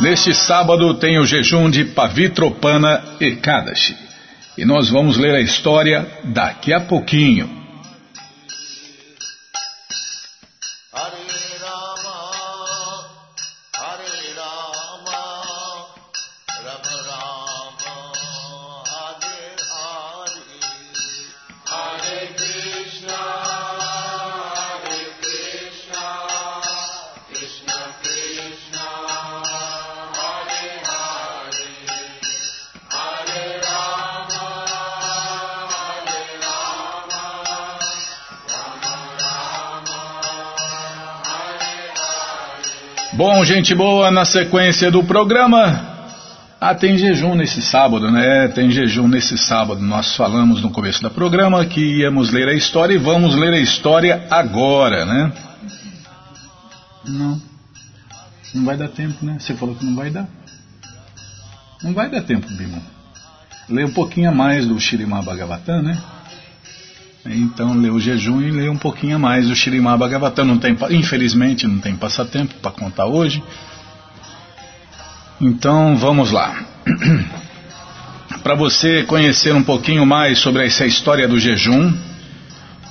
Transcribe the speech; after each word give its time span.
Neste 0.00 0.34
sábado 0.34 0.92
tem 0.94 1.16
o 1.16 1.24
jejum 1.24 1.70
de 1.70 1.84
Pavitropana 1.84 3.16
Ekadashi. 3.20 3.96
E 4.56 4.64
nós 4.64 4.90
vamos 4.90 5.16
ler 5.16 5.36
a 5.36 5.40
história 5.40 6.04
daqui 6.24 6.72
a 6.72 6.80
pouquinho. 6.80 7.48
Gente 43.58 43.74
boa, 43.74 44.08
na 44.08 44.24
sequência 44.24 44.88
do 44.88 45.02
programa. 45.02 45.96
Ah, 46.60 46.76
tem 46.76 46.96
jejum 46.96 47.34
nesse 47.34 47.60
sábado, 47.60 48.08
né? 48.08 48.46
Tem 48.48 48.70
jejum 48.70 49.08
nesse 49.08 49.36
sábado. 49.36 49.80
Nós 49.80 50.14
falamos 50.14 50.62
no 50.62 50.70
começo 50.70 51.02
do 51.02 51.10
programa 51.10 51.64
que 51.66 51.80
íamos 51.98 52.30
ler 52.30 52.48
a 52.48 52.54
história 52.54 52.94
e 52.94 52.98
vamos 52.98 53.34
ler 53.34 53.52
a 53.52 53.58
história 53.58 54.26
agora, 54.30 55.04
né? 55.04 55.32
Não. 57.04 57.40
Não 58.54 58.64
vai 58.64 58.76
dar 58.76 58.88
tempo, 58.88 59.24
né? 59.26 59.38
Você 59.40 59.54
falou 59.54 59.74
que 59.74 59.84
não 59.84 59.96
vai 59.96 60.10
dar. 60.10 60.28
Não 61.82 61.92
vai 61.92 62.08
dar 62.08 62.22
tempo, 62.22 62.46
Bima. 62.52 62.78
Lê 63.68 63.84
um 63.84 63.92
pouquinho 63.92 64.30
a 64.30 64.34
mais 64.34 64.66
do 64.66 64.78
Shirimá 64.78 65.20
Bhagavatam, 65.20 65.82
né? 65.82 66.00
Então 67.26 67.74
lê 67.74 67.90
o 67.90 67.98
jejum 67.98 68.40
e 68.40 68.50
lê 68.50 68.68
um 68.68 68.78
pouquinho 68.78 69.16
a 69.16 69.18
mais 69.18 69.48
o 69.48 69.54
Shirimá 69.54 69.96
Bhagavatam. 69.96 70.44
Não 70.44 70.58
tem, 70.58 70.76
infelizmente 70.90 71.66
não 71.66 71.78
tem 71.78 71.96
passatempo 71.96 72.54
para 72.54 72.70
contar 72.70 73.06
hoje. 73.06 73.42
Então 75.40 75.96
vamos 75.96 76.32
lá. 76.32 76.64
para 78.42 78.54
você 78.54 79.02
conhecer 79.04 79.54
um 79.54 79.62
pouquinho 79.62 80.06
mais 80.06 80.38
sobre 80.38 80.66
essa 80.66 80.86
história 80.86 81.28
do 81.28 81.38
jejum, 81.38 81.92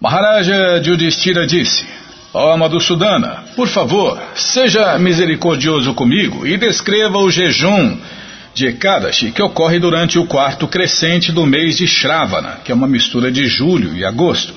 Maharaja 0.00 0.82
Yudhishthira 0.84 1.46
disse 1.46 1.86
Ó 2.38 2.52
oh, 2.52 2.58
Madhusudana, 2.58 3.44
por 3.56 3.66
favor, 3.66 4.22
seja 4.34 4.98
misericordioso 4.98 5.94
comigo 5.94 6.46
e 6.46 6.58
descreva 6.58 7.16
o 7.16 7.30
jejum 7.30 7.96
de 8.52 8.66
Ekadashi 8.66 9.32
que 9.32 9.40
ocorre 9.40 9.78
durante 9.78 10.18
o 10.18 10.26
quarto 10.26 10.68
crescente 10.68 11.32
do 11.32 11.46
mês 11.46 11.78
de 11.78 11.86
Shravana, 11.86 12.58
que 12.62 12.70
é 12.70 12.74
uma 12.74 12.86
mistura 12.86 13.32
de 13.32 13.46
julho 13.46 13.96
e 13.96 14.04
agosto. 14.04 14.52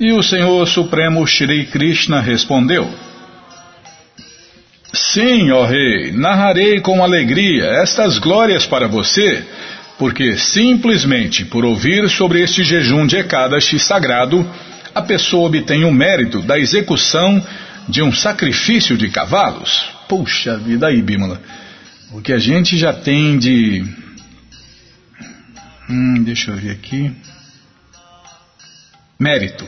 E 0.00 0.12
o 0.12 0.22
Senhor 0.22 0.66
Supremo 0.66 1.26
Shri 1.26 1.66
Krishna 1.66 2.22
respondeu: 2.22 2.90
Sim, 4.94 5.50
ó 5.50 5.66
Rei, 5.66 6.10
narrarei 6.12 6.80
com 6.80 7.04
alegria 7.04 7.66
estas 7.82 8.16
glórias 8.16 8.64
para 8.64 8.88
você, 8.88 9.44
porque 9.98 10.38
simplesmente 10.38 11.44
por 11.44 11.66
ouvir 11.66 12.08
sobre 12.08 12.40
este 12.40 12.64
jejum 12.64 13.06
de 13.06 13.18
Ekadashi 13.18 13.78
sagrado, 13.78 14.48
a 14.94 15.02
pessoa 15.02 15.48
obtém 15.48 15.84
o 15.84 15.92
mérito 15.92 16.42
da 16.42 16.58
execução 16.58 17.44
de 17.88 18.02
um 18.02 18.12
sacrifício 18.12 18.96
de 18.96 19.08
cavalos. 19.08 19.90
Puxa 20.08 20.56
vida 20.58 20.86
aí, 20.86 21.00
Bímola. 21.02 21.40
O 22.12 22.20
que 22.20 22.32
a 22.32 22.38
gente 22.38 22.76
já 22.76 22.92
tem 22.92 23.38
de. 23.38 23.84
Hum, 25.88 26.22
deixa 26.22 26.50
eu 26.50 26.56
ver 26.56 26.72
aqui. 26.72 27.10
Mérito. 29.18 29.66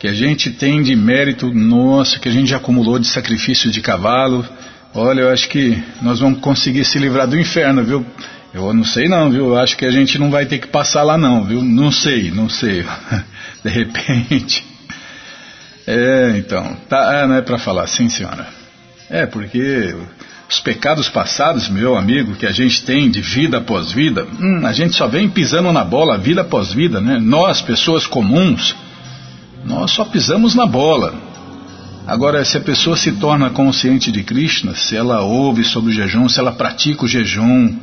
Que 0.00 0.08
a 0.08 0.12
gente 0.12 0.50
tem 0.50 0.82
de 0.82 0.94
mérito, 0.94 1.52
nossa, 1.52 2.18
que 2.18 2.28
a 2.28 2.32
gente 2.32 2.50
já 2.50 2.56
acumulou 2.56 2.98
de 2.98 3.06
sacrifício 3.06 3.70
de 3.70 3.80
cavalo. 3.80 4.46
Olha, 4.94 5.22
eu 5.22 5.30
acho 5.30 5.48
que 5.48 5.82
nós 6.02 6.20
vamos 6.20 6.40
conseguir 6.40 6.84
se 6.84 6.98
livrar 6.98 7.26
do 7.26 7.38
inferno, 7.38 7.84
viu? 7.84 8.06
Eu 8.66 8.74
não 8.74 8.84
sei 8.84 9.08
não, 9.08 9.30
viu? 9.30 9.48
Eu 9.48 9.58
acho 9.58 9.76
que 9.76 9.84
a 9.84 9.90
gente 9.90 10.18
não 10.18 10.30
vai 10.30 10.46
ter 10.46 10.58
que 10.58 10.66
passar 10.66 11.02
lá 11.02 11.16
não, 11.16 11.44
viu? 11.44 11.62
Não 11.62 11.90
sei, 11.90 12.30
não 12.30 12.48
sei. 12.48 12.84
De 13.64 13.70
repente. 13.70 14.64
É, 15.86 16.34
então. 16.36 16.76
Tá, 16.88 17.14
é, 17.14 17.26
não 17.26 17.36
é 17.36 17.42
para 17.42 17.58
falar, 17.58 17.86
sim, 17.86 18.08
senhora. 18.08 18.46
É, 19.08 19.24
porque 19.26 19.94
os 20.48 20.60
pecados 20.60 21.08
passados, 21.08 21.68
meu 21.68 21.96
amigo, 21.96 22.34
que 22.34 22.46
a 22.46 22.52
gente 22.52 22.82
tem 22.82 23.10
de 23.10 23.20
vida 23.20 23.58
após 23.58 23.92
vida, 23.92 24.26
hum, 24.40 24.66
a 24.66 24.72
gente 24.72 24.94
só 24.94 25.06
vem 25.06 25.28
pisando 25.28 25.72
na 25.72 25.84
bola, 25.84 26.16
vida 26.16 26.40
após 26.40 26.72
vida, 26.72 27.00
né? 27.00 27.18
Nós, 27.20 27.60
pessoas 27.60 28.06
comuns, 28.06 28.74
nós 29.64 29.90
só 29.90 30.04
pisamos 30.04 30.54
na 30.54 30.66
bola. 30.66 31.14
Agora, 32.06 32.42
se 32.44 32.56
a 32.56 32.60
pessoa 32.60 32.96
se 32.96 33.12
torna 33.12 33.50
consciente 33.50 34.10
de 34.10 34.22
Krishna, 34.22 34.74
se 34.74 34.96
ela 34.96 35.20
ouve 35.20 35.62
sobre 35.62 35.90
o 35.90 35.94
jejum, 35.94 36.26
se 36.26 36.40
ela 36.40 36.52
pratica 36.52 37.04
o 37.04 37.08
jejum, 37.08 37.76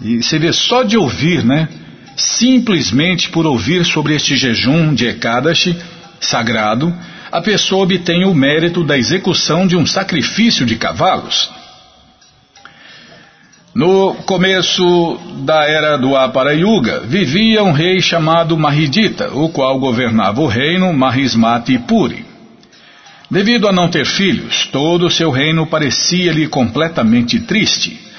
e 0.00 0.22
você 0.22 0.38
vê 0.38 0.52
só 0.52 0.82
de 0.82 0.96
ouvir, 0.96 1.44
né? 1.44 1.68
Simplesmente 2.16 3.28
por 3.30 3.46
ouvir 3.46 3.84
sobre 3.84 4.14
este 4.14 4.36
jejum 4.36 4.94
de 4.94 5.06
Ekadashi 5.06 5.76
sagrado, 6.20 6.94
a 7.30 7.40
pessoa 7.40 7.84
obtém 7.84 8.24
o 8.24 8.34
mérito 8.34 8.82
da 8.82 8.98
execução 8.98 9.66
de 9.66 9.76
um 9.76 9.86
sacrifício 9.86 10.66
de 10.66 10.76
cavalos. 10.76 11.50
No 13.74 14.14
começo 14.26 15.20
da 15.44 15.64
era 15.64 15.96
do 15.96 16.16
Apara 16.16 16.52
Yuga, 16.52 17.00
vivia 17.00 17.62
um 17.62 17.70
rei 17.70 18.00
chamado 18.00 18.58
Mahidita, 18.58 19.32
o 19.32 19.48
qual 19.50 19.78
governava 19.78 20.40
o 20.40 20.46
reino 20.46 20.92
Mahismati 20.92 21.78
Puri. 21.78 22.26
Devido 23.30 23.68
a 23.68 23.72
não 23.72 23.88
ter 23.88 24.04
filhos, 24.04 24.66
todo 24.72 25.06
o 25.06 25.10
seu 25.10 25.30
reino 25.30 25.68
parecia-lhe 25.68 26.48
completamente 26.48 27.38
triste. 27.38 28.09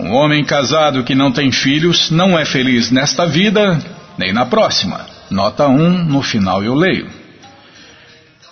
Um 0.00 0.12
homem 0.12 0.42
casado 0.42 1.04
que 1.04 1.14
não 1.14 1.30
tem 1.30 1.52
filhos 1.52 2.10
não 2.10 2.38
é 2.38 2.46
feliz 2.46 2.90
nesta 2.90 3.26
vida 3.26 3.78
nem 4.16 4.32
na 4.32 4.46
próxima. 4.46 5.06
Nota 5.30 5.68
1, 5.68 6.04
no 6.04 6.22
final 6.22 6.64
eu 6.64 6.74
leio. 6.74 7.06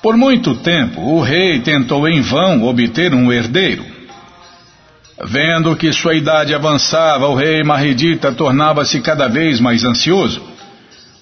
Por 0.03 0.14
muito 0.14 0.54
tempo, 0.56 1.00
o 1.00 1.22
rei 1.22 1.60
tentou 1.60 2.06
em 2.06 2.20
vão 2.20 2.62
obter 2.64 3.14
um 3.14 3.32
herdeiro. 3.32 3.82
Vendo 5.25 5.75
que 5.75 5.91
sua 5.91 6.14
idade 6.14 6.54
avançava, 6.54 7.26
o 7.26 7.34
rei 7.34 7.64
Mahedita 7.64 8.31
tornava-se 8.31 9.00
cada 9.00 9.26
vez 9.26 9.58
mais 9.58 9.84
ansioso. 9.84 10.42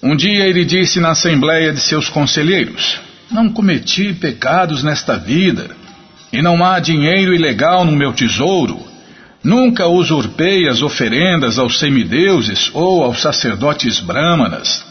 Um 0.03 0.13
dia 0.13 0.45
ele 0.45 0.65
disse 0.65 0.99
na 0.99 1.11
assembleia 1.11 1.71
de 1.71 1.79
seus 1.79 2.09
conselheiros: 2.09 2.99
Não 3.31 3.49
cometi 3.49 4.13
pecados 4.13 4.83
nesta 4.83 5.17
vida, 5.17 5.71
e 6.33 6.41
não 6.41 6.63
há 6.65 6.79
dinheiro 6.79 7.33
ilegal 7.33 7.85
no 7.85 7.95
meu 7.95 8.11
tesouro. 8.11 8.96
Nunca 9.47 9.87
usurpei 9.87 10.67
as 10.67 10.81
oferendas 10.81 11.57
aos 11.57 11.79
semideuses 11.79 12.69
ou 12.73 13.01
aos 13.01 13.21
sacerdotes 13.21 14.01
brâmanas. 14.01 14.85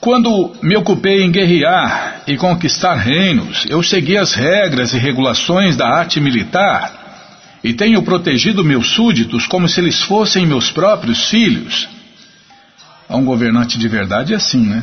Quando 0.00 0.56
me 0.62 0.74
ocupei 0.74 1.22
em 1.22 1.30
guerrear 1.30 2.22
e 2.26 2.34
conquistar 2.38 2.94
reinos, 2.94 3.66
eu 3.68 3.82
segui 3.82 4.16
as 4.16 4.32
regras 4.32 4.94
e 4.94 4.98
regulações 4.98 5.76
da 5.76 5.86
arte 5.86 6.18
militar 6.18 7.58
e 7.62 7.74
tenho 7.74 8.02
protegido 8.02 8.64
meus 8.64 8.86
súditos 8.86 9.46
como 9.46 9.68
se 9.68 9.78
eles 9.78 10.00
fossem 10.00 10.46
meus 10.46 10.70
próprios 10.70 11.28
filhos. 11.28 11.86
Um 13.10 13.26
governante 13.26 13.78
de 13.78 13.86
verdade 13.86 14.32
é 14.32 14.36
assim, 14.36 14.64
né? 14.64 14.82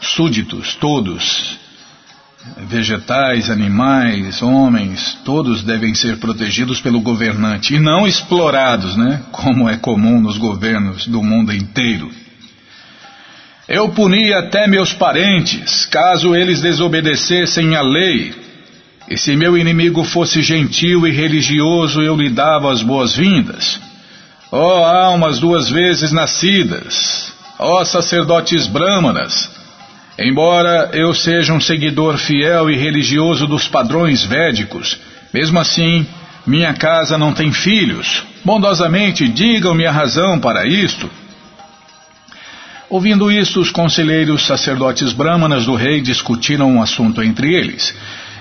Súditos, 0.00 0.74
todos, 0.74 1.56
vegetais, 2.68 3.50
animais, 3.50 4.42
homens, 4.42 5.18
todos 5.24 5.62
devem 5.62 5.94
ser 5.94 6.18
protegidos 6.18 6.80
pelo 6.80 7.00
governante 7.00 7.74
e 7.74 7.78
não 7.78 8.06
explorados, 8.06 8.96
né? 8.96 9.22
Como 9.32 9.68
é 9.68 9.76
comum 9.76 10.20
nos 10.20 10.38
governos 10.38 11.06
do 11.06 11.22
mundo 11.22 11.52
inteiro. 11.52 12.10
Eu 13.68 13.90
punia 13.90 14.38
até 14.38 14.66
meus 14.66 14.94
parentes, 14.94 15.84
caso 15.86 16.34
eles 16.34 16.60
desobedecessem 16.60 17.76
à 17.76 17.82
lei. 17.82 18.34
E 19.10 19.16
se 19.16 19.36
meu 19.36 19.56
inimigo 19.58 20.04
fosse 20.04 20.40
gentil 20.42 21.06
e 21.06 21.10
religioso, 21.10 22.00
eu 22.00 22.16
lhe 22.16 22.30
dava 22.30 22.72
as 22.72 22.82
boas-vindas. 22.82 23.80
Ó 24.50 24.80
oh, 24.80 24.84
almas 24.84 25.38
duas 25.38 25.68
vezes 25.68 26.12
nascidas, 26.12 27.30
ó 27.58 27.82
oh, 27.82 27.84
sacerdotes 27.84 28.66
brâmanas, 28.66 29.57
Embora 30.18 30.90
eu 30.92 31.14
seja 31.14 31.52
um 31.52 31.60
seguidor 31.60 32.18
fiel 32.18 32.68
e 32.68 32.76
religioso 32.76 33.46
dos 33.46 33.68
padrões 33.68 34.24
védicos, 34.24 34.98
mesmo 35.32 35.58
assim 35.58 36.06
Minha 36.46 36.72
casa 36.72 37.18
não 37.18 37.34
tem 37.34 37.52
filhos. 37.52 38.24
Bondosamente 38.42 39.28
digam-me 39.28 39.84
a 39.84 39.92
razão 39.92 40.40
para 40.40 40.66
isto. 40.66 41.10
Ouvindo 42.88 43.30
isto, 43.30 43.60
os 43.60 43.70
conselheiros 43.70 44.46
sacerdotes 44.46 45.12
brahmanas 45.12 45.66
do 45.66 45.74
rei 45.74 46.00
discutiram 46.00 46.72
um 46.72 46.82
assunto 46.82 47.22
entre 47.22 47.54
eles. 47.54 47.94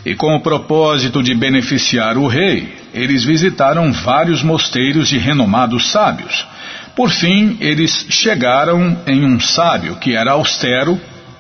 E 0.06 0.15
com 0.15 0.33
o 0.38 0.39
propósito 0.39 1.21
de 1.21 1.35
beneficiar 1.35 2.18
o 2.18 2.27
rei, 2.27 2.73
eles 2.94 3.25
visitaram 3.25 3.91
vários 3.91 4.41
mosteiros 4.41 5.09
de 5.09 5.18
renomados 5.18 5.91
sábios. 5.91 6.47
Por 6.95 7.09
fim, 7.09 7.57
eles 7.59 8.07
chegaram 8.09 8.97
em 9.06 9.25
um 9.25 9.38
sábio 9.38 9.97
que 9.97 10.15
era 10.15 10.31
austero, 10.31 10.97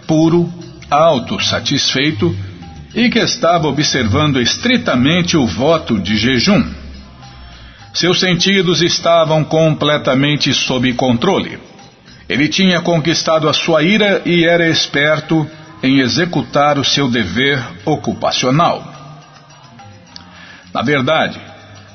puro, 0.07 0.51
alto, 0.89 1.39
satisfeito 1.43 2.35
e 2.95 3.09
que 3.09 3.19
estava 3.19 3.67
observando 3.67 4.41
estritamente 4.41 5.37
o 5.37 5.45
voto 5.45 5.99
de 5.99 6.17
jejum. 6.17 6.63
Seus 7.93 8.19
sentidos 8.19 8.81
estavam 8.81 9.43
completamente 9.43 10.53
sob 10.53 10.91
controle. 10.93 11.59
Ele 12.29 12.47
tinha 12.47 12.81
conquistado 12.81 13.47
a 13.47 13.53
sua 13.53 13.83
ira 13.83 14.21
e 14.25 14.45
era 14.45 14.67
esperto 14.67 15.47
em 15.81 15.99
executar 15.99 16.77
o 16.77 16.83
seu 16.83 17.09
dever 17.09 17.63
ocupacional. 17.85 18.83
Na 20.73 20.81
verdade, 20.81 21.39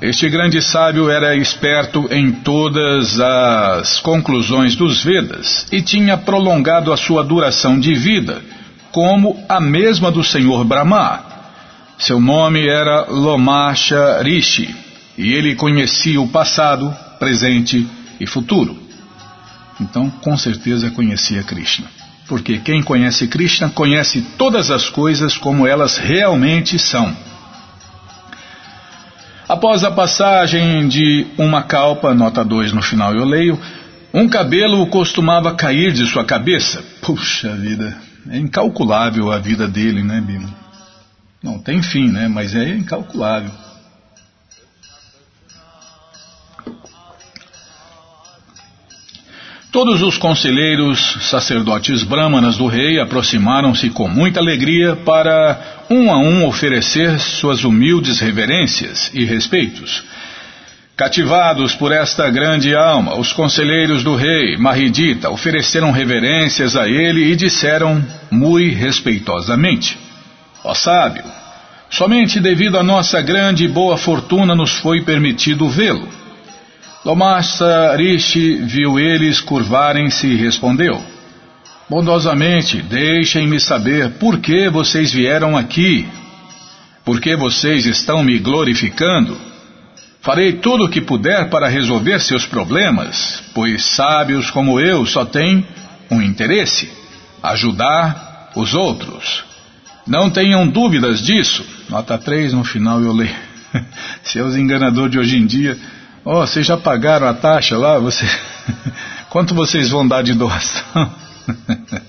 este 0.03 0.29
grande 0.29 0.61
sábio 0.61 1.09
era 1.09 1.37
esperto 1.37 2.09
em 2.11 2.33
todas 2.33 3.21
as 3.21 4.01
conclusões 4.01 4.75
dos 4.75 5.05
Vedas 5.05 5.69
e 5.71 5.81
tinha 5.81 6.17
prolongado 6.17 6.93
a 6.93 6.97
sua 6.97 7.23
duração 7.23 7.79
de 7.79 7.95
vida, 7.95 8.43
como 8.91 9.41
a 9.49 9.61
mesma 9.61 10.11
do 10.11 10.25
Senhor 10.25 10.65
Brahma. 10.65 11.25
Seu 11.97 12.21
nome 12.21 12.67
era 12.67 13.07
Lomasha 13.09 14.21
Rishi 14.25 14.75
e 15.17 15.33
ele 15.35 15.55
conhecia 15.55 16.21
o 16.21 16.27
passado, 16.27 16.93
presente 17.21 17.87
e 18.19 18.27
futuro. 18.27 18.77
Então, 19.81 20.11
com 20.11 20.37
certeza 20.37 20.91
conhecia 20.91 21.45
Krishna. 21.45 21.87
Porque 22.27 22.59
quem 22.59 22.83
conhece 22.83 23.29
Krishna 23.29 23.71
conhece 23.71 24.21
todas 24.37 24.69
as 24.69 24.89
coisas 24.89 25.37
como 25.37 25.65
elas 25.65 25.97
realmente 25.97 26.77
são. 26.77 27.17
Após 29.53 29.85
a 29.85 29.91
passagem 29.91 30.89
de 30.89 31.27
uma 31.37 31.63
calpa, 31.63 32.15
nota 32.15 32.43
2 32.43 32.73
no 32.73 32.81
final 32.81 33.15
eu 33.15 33.27
leio, 33.27 33.61
um 34.15 34.27
cabelo 34.27 34.87
costumava 34.87 35.55
cair 35.55 35.93
de 35.93 36.07
sua 36.07 36.25
cabeça. 36.25 36.83
Puxa 37.03 37.55
vida, 37.55 37.95
é 38.31 38.39
incalculável 38.39 39.31
a 39.31 39.39
vida 39.39 39.69
dele, 39.69 40.03
né, 40.03 40.23
Bima? 40.23 40.49
Não 41.43 41.59
tem 41.59 41.83
fim, 41.83 42.09
né? 42.09 42.29
Mas 42.29 42.55
é 42.55 42.67
incalculável. 42.67 43.51
Todos 49.73 50.03
os 50.03 50.19
conselheiros 50.19 51.17
sacerdotes 51.31 52.03
brâmanas 52.03 52.59
do 52.59 52.67
rei 52.67 53.01
aproximaram-se 53.01 53.89
com 53.89 54.07
muita 54.07 54.39
alegria 54.39 54.95
para, 54.97 55.87
um 55.89 56.13
a 56.13 56.19
um, 56.19 56.47
oferecer 56.47 57.19
suas 57.19 57.65
humildes 57.65 58.21
reverências 58.21 59.11
e 59.15 59.25
respeitos. 59.25 60.05
Cativados 60.95 61.75
por 61.75 61.91
esta 61.91 62.29
grande 62.29 62.75
alma, 62.77 63.19
os 63.19 63.33
conselheiros 63.33 64.05
do 64.05 64.15
rei, 64.15 64.59
Maridita, 64.59 65.31
ofereceram 65.31 65.91
reverências 65.91 66.77
a 66.77 66.87
ele 66.87 67.33
e 67.33 67.35
disseram, 67.35 68.05
muito 68.31 68.77
respeitosamente: 68.77 69.99
Ó 70.63 70.75
sábio, 70.75 71.25
somente 71.89 72.41
devido 72.41 72.77
à 72.77 72.83
nossa 72.83 73.23
grande 73.23 73.65
e 73.65 73.69
boa 73.69 73.97
fortuna 73.97 74.55
nos 74.55 74.73
foi 74.73 75.01
permitido 75.01 75.67
vê-lo. 75.67 76.22
Lomasta 77.05 77.97
Rishi 77.97 78.57
viu 78.63 78.99
eles 78.99 79.41
curvarem-se 79.41 80.27
e 80.27 80.37
respondeu: 80.37 81.03
Bondosamente, 81.91 82.81
deixem-me 82.81 83.59
saber 83.59 84.11
por 84.13 84.39
que 84.39 84.69
vocês 84.69 85.13
vieram 85.13 85.57
aqui. 85.57 86.07
Por 87.05 87.21
que 87.21 87.35
vocês 87.35 87.87
estão 87.87 88.23
me 88.23 88.39
glorificando? 88.39 89.37
Farei 90.21 90.53
tudo 90.53 90.85
o 90.85 90.89
que 90.89 91.01
puder 91.01 91.51
para 91.51 91.67
resolver 91.69 92.21
seus 92.21 92.47
problemas, 92.47 93.43
pois 93.53 93.85
sábios 93.85 94.53
como 94.53 94.79
eu 94.79 95.05
só 95.05 95.25
têm 95.25 95.67
um 96.09 96.23
interesse: 96.23 96.89
ajudar 97.43 98.53
os 98.55 98.75
outros. 98.75 99.45
Não 100.07 100.31
tenham 100.31 100.69
dúvidas 100.69 101.21
disso. 101.21 101.65
Nota 101.89 102.17
3 102.17 102.53
no 102.53 102.63
final 102.63 103.03
eu 103.03 103.13
leio. 103.13 103.35
Se 104.23 104.41
os 104.41 104.57
enganadores 104.57 105.11
de 105.11 105.19
hoje 105.19 105.37
em 105.37 105.47
dia 105.47 105.77
Ó, 106.25 106.43
oh, 106.43 106.47
vocês 106.47 106.65
já 106.65 106.77
pagaram 106.77 107.27
a 107.27 107.35
taxa 107.35 107.77
lá? 107.77 107.99
Você... 107.99 108.25
Quanto 109.29 109.55
vocês 109.55 109.91
vão 109.91 110.07
dar 110.07 110.23
de 110.23 110.35
doação? 110.35 111.13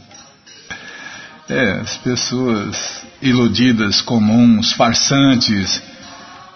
é, 1.49 1.71
as 1.81 1.97
pessoas 1.97 3.01
iludidas, 3.21 4.01
comuns, 4.01 4.73
farsantes, 4.73 5.81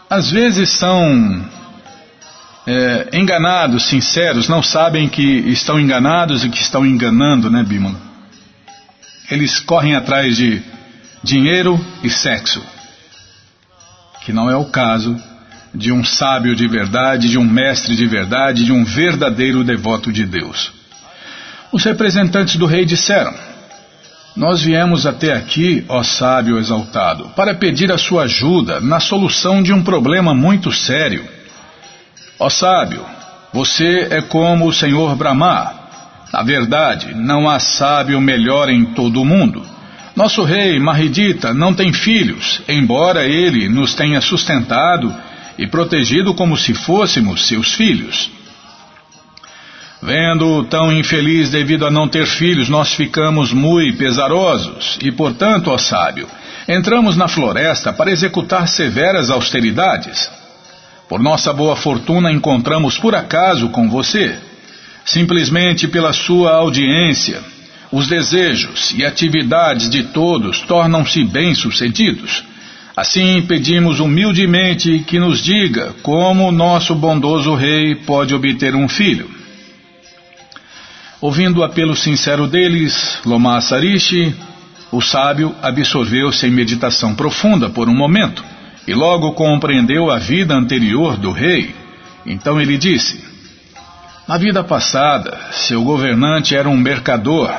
às 0.07 0.29
vezes 0.29 0.69
são 0.69 1.43
é, 2.67 3.09
enganados, 3.13 3.87
sinceros, 3.87 4.47
não 4.47 4.61
sabem 4.61 5.09
que 5.09 5.23
estão 5.23 5.79
enganados 5.79 6.43
e 6.43 6.49
que 6.49 6.61
estão 6.61 6.85
enganando, 6.85 7.49
né, 7.49 7.63
Bímola? 7.63 7.99
Eles 9.31 9.59
correm 9.59 9.95
atrás 9.95 10.37
de 10.37 10.61
dinheiro 11.23 11.83
e 12.03 12.09
sexo, 12.09 12.63
que 14.23 14.31
não 14.31 14.47
é 14.47 14.55
o 14.55 14.65
caso 14.65 15.19
de 15.77 15.91
um 15.91 16.03
sábio 16.03 16.55
de 16.55 16.67
verdade, 16.67 17.29
de 17.29 17.37
um 17.37 17.45
mestre 17.45 17.95
de 17.95 18.07
verdade, 18.07 18.65
de 18.65 18.71
um 18.71 18.83
verdadeiro 18.83 19.63
devoto 19.63 20.11
de 20.11 20.25
Deus. 20.25 20.71
Os 21.71 21.83
representantes 21.83 22.55
do 22.55 22.65
rei 22.65 22.83
disseram: 22.83 23.33
Nós 24.35 24.63
viemos 24.63 25.05
até 25.05 25.33
aqui, 25.33 25.85
ó 25.87 26.01
sábio 26.01 26.57
exaltado, 26.57 27.29
para 27.35 27.53
pedir 27.53 27.91
a 27.91 27.97
sua 27.97 28.23
ajuda 28.23 28.79
na 28.79 28.99
solução 28.99 29.61
de 29.61 29.71
um 29.71 29.83
problema 29.83 30.33
muito 30.33 30.71
sério. 30.71 31.23
Ó 32.39 32.49
sábio, 32.49 33.05
você 33.53 34.07
é 34.09 34.21
como 34.21 34.67
o 34.67 34.73
senhor 34.73 35.15
Brahma. 35.15 35.73
Na 36.33 36.43
verdade, 36.43 37.13
não 37.15 37.49
há 37.49 37.59
sábio 37.59 38.19
melhor 38.19 38.69
em 38.69 38.85
todo 38.85 39.21
o 39.21 39.25
mundo. 39.25 39.63
Nosso 40.15 40.43
rei 40.43 40.79
Mahidita 40.79 41.53
não 41.53 41.73
tem 41.73 41.93
filhos, 41.93 42.61
embora 42.67 43.25
ele 43.25 43.69
nos 43.69 43.93
tenha 43.93 44.19
sustentado 44.19 45.13
e 45.57 45.67
protegido 45.67 46.33
como 46.33 46.55
se 46.57 46.73
fôssemos 46.73 47.47
seus 47.47 47.73
filhos. 47.73 48.29
Vendo-o 50.01 50.63
tão 50.65 50.91
infeliz 50.91 51.49
devido 51.49 51.85
a 51.85 51.91
não 51.91 52.07
ter 52.07 52.27
filhos, 52.27 52.69
nós 52.69 52.93
ficamos 52.93 53.51
muito 53.51 53.97
pesarosos 53.97 54.99
e, 55.01 55.11
portanto, 55.11 55.71
ó 55.71 55.77
sábio, 55.77 56.27
entramos 56.67 57.17
na 57.17 57.27
floresta 57.27 57.91
para 57.91 58.11
executar 58.11 58.67
severas 58.67 59.31
austeridades. 59.31 60.29
Por 61.09 61.19
nossa 61.19 61.51
boa 61.51 61.75
fortuna, 61.75 62.31
encontramos 62.31 62.97
por 62.97 63.15
acaso 63.15 63.69
com 63.69 63.89
você. 63.89 64.37
Simplesmente 65.03 65.87
pela 65.87 66.13
sua 66.13 66.51
audiência, 66.51 67.41
os 67.91 68.07
desejos 68.07 68.91
e 68.91 69.05
atividades 69.05 69.89
de 69.89 70.03
todos 70.03 70.59
tornam-se 70.61 71.23
bem-sucedidos. 71.23 72.43
Assim 72.97 73.43
pedimos 73.43 73.99
humildemente 73.99 75.03
que 75.05 75.19
nos 75.19 75.39
diga 75.39 75.93
como 76.01 76.51
nosso 76.51 76.95
bondoso 76.95 77.53
rei 77.53 77.93
pode 77.93 78.33
obter 78.33 78.73
um 78.73 78.89
filho. 78.89 79.29
Ouvindo 81.21 81.59
o 81.59 81.63
apelo 81.63 81.95
sincero 81.95 82.47
deles, 82.47 83.19
Loma 83.23 83.61
Sarishi, 83.61 84.35
o 84.91 84.99
sábio 84.99 85.55
absorveu-se 85.61 86.47
em 86.47 86.49
meditação 86.49 87.13
profunda 87.13 87.69
por 87.69 87.87
um 87.87 87.95
momento 87.95 88.43
e 88.87 88.95
logo 88.95 89.31
compreendeu 89.33 90.09
a 90.09 90.17
vida 90.17 90.55
anterior 90.55 91.17
do 91.17 91.31
rei. 91.31 91.75
Então 92.25 92.59
ele 92.59 92.79
disse: 92.79 93.23
Na 94.27 94.39
vida 94.39 94.63
passada, 94.63 95.37
seu 95.51 95.83
governante 95.83 96.55
era 96.55 96.67
um 96.67 96.75
mercador 96.75 97.53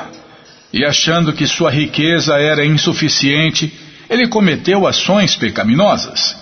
e, 0.73 0.83
achando 0.83 1.31
que 1.31 1.47
sua 1.47 1.71
riqueza 1.71 2.33
era 2.35 2.65
insuficiente, 2.65 3.71
ele 4.09 4.27
cometeu 4.27 4.87
ações 4.87 5.35
pecaminosas. 5.35 6.35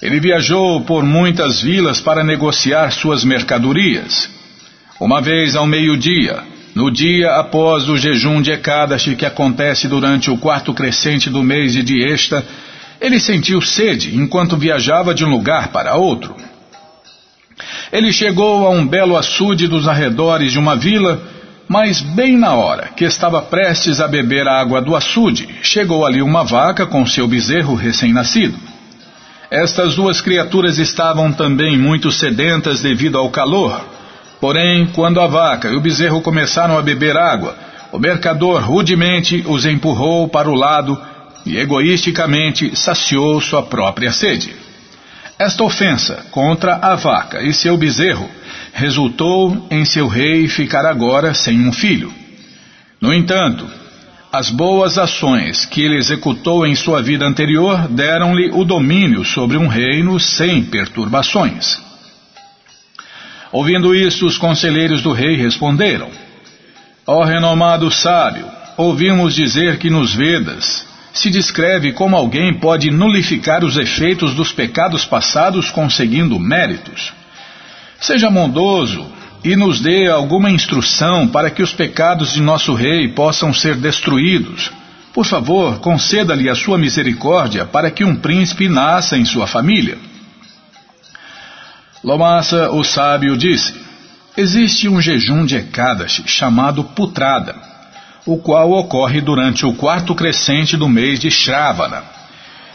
Ele 0.00 0.20
viajou 0.20 0.80
por 0.82 1.04
muitas 1.04 1.60
vilas 1.60 2.00
para 2.00 2.24
negociar 2.24 2.90
suas 2.92 3.24
mercadorias. 3.24 4.30
Uma 5.00 5.20
vez 5.20 5.56
ao 5.56 5.66
meio-dia, 5.66 6.42
no 6.74 6.90
dia 6.90 7.36
após 7.36 7.88
o 7.88 7.96
jejum 7.96 8.40
de 8.40 8.52
Ekadashi 8.52 9.16
que 9.16 9.26
acontece 9.26 9.88
durante 9.88 10.30
o 10.30 10.38
quarto 10.38 10.72
crescente 10.72 11.28
do 11.28 11.42
mês 11.42 11.72
de 11.72 11.82
Diesta, 11.82 12.44
ele 13.00 13.18
sentiu 13.18 13.60
sede 13.60 14.16
enquanto 14.16 14.56
viajava 14.56 15.12
de 15.12 15.24
um 15.24 15.28
lugar 15.28 15.68
para 15.68 15.96
outro. 15.96 16.36
Ele 17.92 18.12
chegou 18.12 18.66
a 18.66 18.70
um 18.70 18.86
belo 18.86 19.16
açude 19.16 19.68
dos 19.68 19.86
arredores 19.86 20.52
de 20.52 20.58
uma 20.58 20.76
vila 20.76 21.20
mas 21.72 22.02
bem 22.02 22.36
na 22.36 22.54
hora 22.54 22.90
que 22.94 23.02
estava 23.02 23.40
prestes 23.40 23.98
a 23.98 24.06
beber 24.06 24.46
a 24.46 24.60
água 24.60 24.82
do 24.82 24.94
açude, 24.94 25.48
chegou 25.62 26.04
ali 26.04 26.20
uma 26.20 26.44
vaca 26.44 26.84
com 26.84 27.06
seu 27.06 27.26
bezerro 27.26 27.74
recém-nascido. 27.74 28.58
Estas 29.50 29.94
duas 29.96 30.20
criaturas 30.20 30.76
estavam 30.76 31.32
também 31.32 31.78
muito 31.78 32.12
sedentas 32.12 32.82
devido 32.82 33.16
ao 33.16 33.30
calor. 33.30 33.86
Porém, 34.38 34.84
quando 34.94 35.18
a 35.18 35.26
vaca 35.26 35.70
e 35.70 35.74
o 35.74 35.80
bezerro 35.80 36.20
começaram 36.20 36.76
a 36.76 36.82
beber 36.82 37.16
água, 37.16 37.56
o 37.90 37.98
mercador 37.98 38.60
rudemente 38.62 39.42
os 39.46 39.64
empurrou 39.64 40.28
para 40.28 40.50
o 40.50 40.54
lado 40.54 41.00
e 41.46 41.56
egoisticamente 41.56 42.76
saciou 42.76 43.40
sua 43.40 43.62
própria 43.62 44.12
sede. 44.12 44.54
Esta 45.38 45.64
ofensa 45.64 46.26
contra 46.30 46.74
a 46.82 46.94
vaca 46.96 47.40
e 47.40 47.54
seu 47.54 47.78
bezerro 47.78 48.28
resultou 48.72 49.66
em 49.70 49.84
seu 49.84 50.08
rei 50.08 50.48
ficar 50.48 50.86
agora 50.86 51.34
sem 51.34 51.66
um 51.66 51.72
filho. 51.72 52.12
No 53.00 53.12
entanto, 53.12 53.68
as 54.32 54.50
boas 54.50 54.96
ações 54.96 55.66
que 55.66 55.82
ele 55.82 55.96
executou 55.96 56.66
em 56.66 56.74
sua 56.74 57.02
vida 57.02 57.26
anterior 57.26 57.86
deram-lhe 57.88 58.50
o 58.50 58.64
domínio 58.64 59.24
sobre 59.24 59.58
um 59.58 59.66
reino 59.66 60.18
sem 60.18 60.64
perturbações. 60.64 61.78
Ouvindo 63.52 63.94
isso, 63.94 64.24
os 64.24 64.38
conselheiros 64.38 65.02
do 65.02 65.12
rei 65.12 65.36
responderam: 65.36 66.10
Ó 67.06 67.22
renomado 67.22 67.90
sábio, 67.90 68.46
ouvimos 68.78 69.34
dizer 69.34 69.76
que 69.76 69.90
nos 69.90 70.14
Vedas 70.14 70.86
se 71.12 71.28
descreve 71.28 71.92
como 71.92 72.16
alguém 72.16 72.54
pode 72.54 72.90
nulificar 72.90 73.62
os 73.62 73.76
efeitos 73.76 74.34
dos 74.34 74.50
pecados 74.50 75.04
passados 75.04 75.70
conseguindo 75.70 76.38
méritos. 76.38 77.12
Seja 78.02 78.28
bondoso 78.28 79.06
e 79.44 79.54
nos 79.54 79.80
dê 79.80 80.10
alguma 80.10 80.50
instrução 80.50 81.28
para 81.28 81.48
que 81.50 81.62
os 81.62 81.72
pecados 81.72 82.32
de 82.32 82.42
nosso 82.42 82.74
rei 82.74 83.06
possam 83.06 83.54
ser 83.54 83.76
destruídos. 83.76 84.72
Por 85.14 85.24
favor, 85.24 85.78
conceda-lhe 85.78 86.48
a 86.48 86.54
sua 86.56 86.76
misericórdia 86.76 87.64
para 87.64 87.92
que 87.92 88.02
um 88.02 88.16
príncipe 88.16 88.68
nasça 88.68 89.16
em 89.16 89.24
sua 89.24 89.46
família. 89.46 89.96
Lomassa, 92.02 92.72
o 92.72 92.82
sábio, 92.82 93.36
disse: 93.36 93.72
Existe 94.36 94.88
um 94.88 95.00
jejum 95.00 95.46
de 95.46 95.54
Ekadashi 95.54 96.24
chamado 96.26 96.82
Putrada, 96.82 97.54
o 98.26 98.36
qual 98.36 98.72
ocorre 98.72 99.20
durante 99.20 99.64
o 99.64 99.74
quarto 99.74 100.12
crescente 100.12 100.76
do 100.76 100.88
mês 100.88 101.20
de 101.20 101.30
Shravana. 101.30 102.02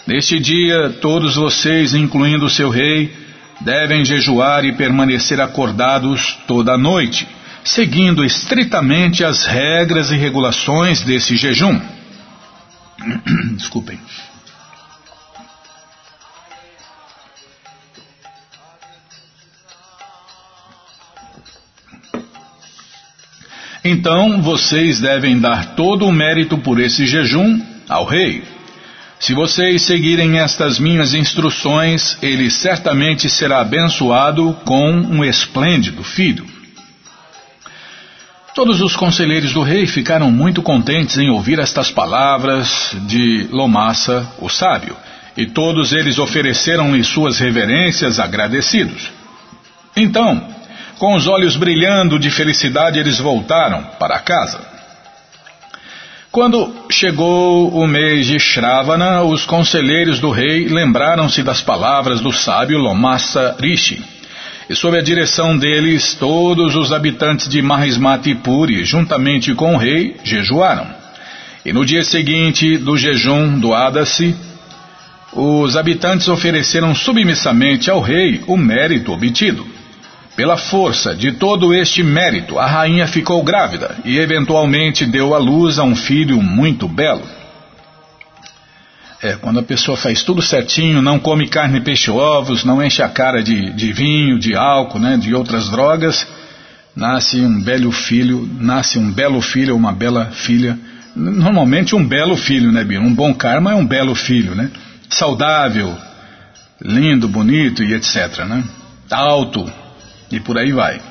Neste 0.06 0.40
dia, 0.40 0.90
todos 1.02 1.36
vocês, 1.36 1.94
incluindo 1.94 2.50
seu 2.50 2.70
rei, 2.70 3.27
devem 3.62 4.06
jejuar 4.06 4.66
e 4.66 4.74
permanecer 4.74 5.40
acordados 5.42 6.38
toda 6.48 6.74
a 6.74 6.78
noite, 6.78 7.28
seguindo 7.64 8.24
estritamente 8.24 9.24
as 9.24 9.46
regras 9.46 10.12
e 10.12 10.16
regulações 10.16 11.02
desse 11.02 11.36
jejum. 11.36 11.80
Desculpem. 13.56 14.00
Então 23.84 24.42
vocês 24.42 25.00
devem 25.00 25.40
dar 25.40 25.76
todo 25.76 26.06
o 26.06 26.12
mérito 26.12 26.58
por 26.58 26.78
esse 26.78 27.06
jejum 27.06 27.62
ao 27.88 28.04
rei. 28.04 28.57
Se 29.20 29.34
vocês 29.34 29.82
seguirem 29.82 30.40
estas 30.40 30.80
minhas 30.80 31.14
instruções, 31.14 32.18
ele 32.22 32.52
certamente 32.52 33.28
será 33.28 33.62
abençoado 33.62 34.56
com 34.64 34.92
um 34.92 35.26
esplêndido 35.26 36.04
filho. 36.04 36.46
Todos 38.54 38.80
os 38.82 38.96
conselheiros 38.96 39.54
do 39.54 39.62
rei 39.62 39.86
ficaram 39.86 40.32
muito 40.32 40.62
contentes 40.62 41.18
em 41.18 41.30
ouvir 41.30 41.60
estas 41.60 41.92
palavras 41.92 42.96
de 43.08 43.48
Lomassa, 43.52 44.28
o 44.40 44.50
sábio, 44.50 44.96
e 45.36 45.46
todos 45.46 45.94
eles 45.94 46.18
ofereceram-lhe 46.18 47.04
suas 47.04 47.40
reverências 47.40 48.20
agradecidos. 48.20 49.12
Então, 49.96 50.44
com 50.98 51.16
os 51.16 51.28
olhos 51.28 51.56
brilhando 51.56 52.18
de 52.20 52.30
felicidade, 52.32 52.98
eles 52.98 53.20
voltaram 53.20 53.84
para 54.00 54.20
casa. 54.20 54.77
Quando 56.38 56.72
chegou 56.92 57.68
o 57.70 57.88
mês 57.88 58.28
de 58.28 58.40
Shravana, 58.40 59.24
os 59.24 59.44
conselheiros 59.44 60.20
do 60.20 60.30
rei 60.30 60.68
lembraram-se 60.68 61.42
das 61.42 61.64
palavras 61.64 62.22
do 62.22 62.32
sábio 62.32 62.78
Lomassa 62.78 63.56
Rishi. 63.60 64.00
E 64.70 64.76
sob 64.76 64.96
a 65.00 65.02
direção 65.02 65.58
deles, 65.58 66.14
todos 66.14 66.76
os 66.76 66.94
habitantes 66.94 67.48
de 67.48 67.60
Mahismatipuri, 67.60 68.86
juntamente 68.86 69.56
com 69.56 69.74
o 69.74 69.78
rei, 69.80 70.16
jejuaram. 70.24 70.86
E 71.66 71.74
no 71.74 71.84
dia 71.84 72.04
seguinte 72.04 72.78
do 72.78 72.96
jejum 72.96 73.60
do 73.60 73.74
Adasi, 73.74 74.36
os 75.34 75.76
habitantes 75.76 76.28
ofereceram 76.28 76.94
submissamente 76.94 77.90
ao 77.90 78.00
rei 78.00 78.44
o 78.46 78.56
mérito 78.56 79.12
obtido. 79.12 79.66
Pela 80.38 80.56
força 80.56 81.16
de 81.16 81.32
todo 81.32 81.74
este 81.74 82.04
mérito, 82.04 82.60
a 82.60 82.68
rainha 82.68 83.08
ficou 83.08 83.44
grávida 83.44 83.98
e 84.06 84.20
eventualmente 84.20 85.04
deu 85.04 85.34
à 85.34 85.40
luz 85.40 85.80
a 85.80 85.84
um 85.84 85.96
filho 85.96 86.40
muito 86.40 86.88
belo. 86.88 87.24
É, 89.20 89.34
quando 89.34 89.60
a 89.60 89.64
pessoa 89.64 89.98
faz 89.98 90.22
tudo 90.22 90.44
certinho, 90.44 91.02
não 91.02 91.18
come 91.18 91.48
carne, 91.48 91.82
peixe, 91.82 92.12
ovos, 92.12 92.64
não 92.64 92.84
enche 92.84 93.02
a 93.02 93.10
cara 93.10 93.42
de, 93.42 93.74
de 93.74 93.92
vinho, 93.92 94.38
de 94.38 94.56
álcool, 94.56 95.00
né, 95.00 95.18
de 95.18 95.34
outras 95.34 95.70
drogas, 95.72 96.28
nasce 96.96 97.42
um 97.42 97.60
belo 97.60 97.92
filho, 97.92 98.48
nasce 98.60 99.00
um 99.00 99.12
belo 99.12 99.42
filho 99.42 99.74
ou 99.74 99.80
uma 99.80 99.92
bela 99.92 100.28
filha. 100.28 100.78
Normalmente 101.16 101.96
um 101.96 102.08
belo 102.08 102.38
filho, 102.38 102.72
né, 102.72 102.84
Bino? 102.84 103.08
Um 103.08 103.14
bom 103.16 103.34
karma 103.34 103.72
é 103.72 103.76
um 103.76 103.88
belo 103.88 104.14
filho, 104.14 104.54
né? 104.54 104.70
Saudável, 105.10 105.98
lindo, 106.80 107.28
bonito 107.28 107.84
e 107.84 107.96
etc, 107.96 108.46
né? 108.46 108.64
Alto, 109.10 109.66
e 110.32 110.40
por 110.40 110.58
aí 110.58 110.72
vai. 110.72 111.02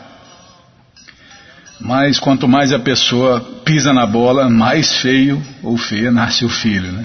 Mas 1.80 2.18
quanto 2.18 2.48
mais 2.48 2.72
a 2.72 2.78
pessoa 2.78 3.40
pisa 3.64 3.92
na 3.92 4.06
bola, 4.06 4.48
mais 4.48 4.96
feio 4.96 5.42
ou 5.62 5.76
feia 5.76 6.10
nasce 6.10 6.44
o 6.44 6.48
filho, 6.48 6.90
né? 6.90 7.04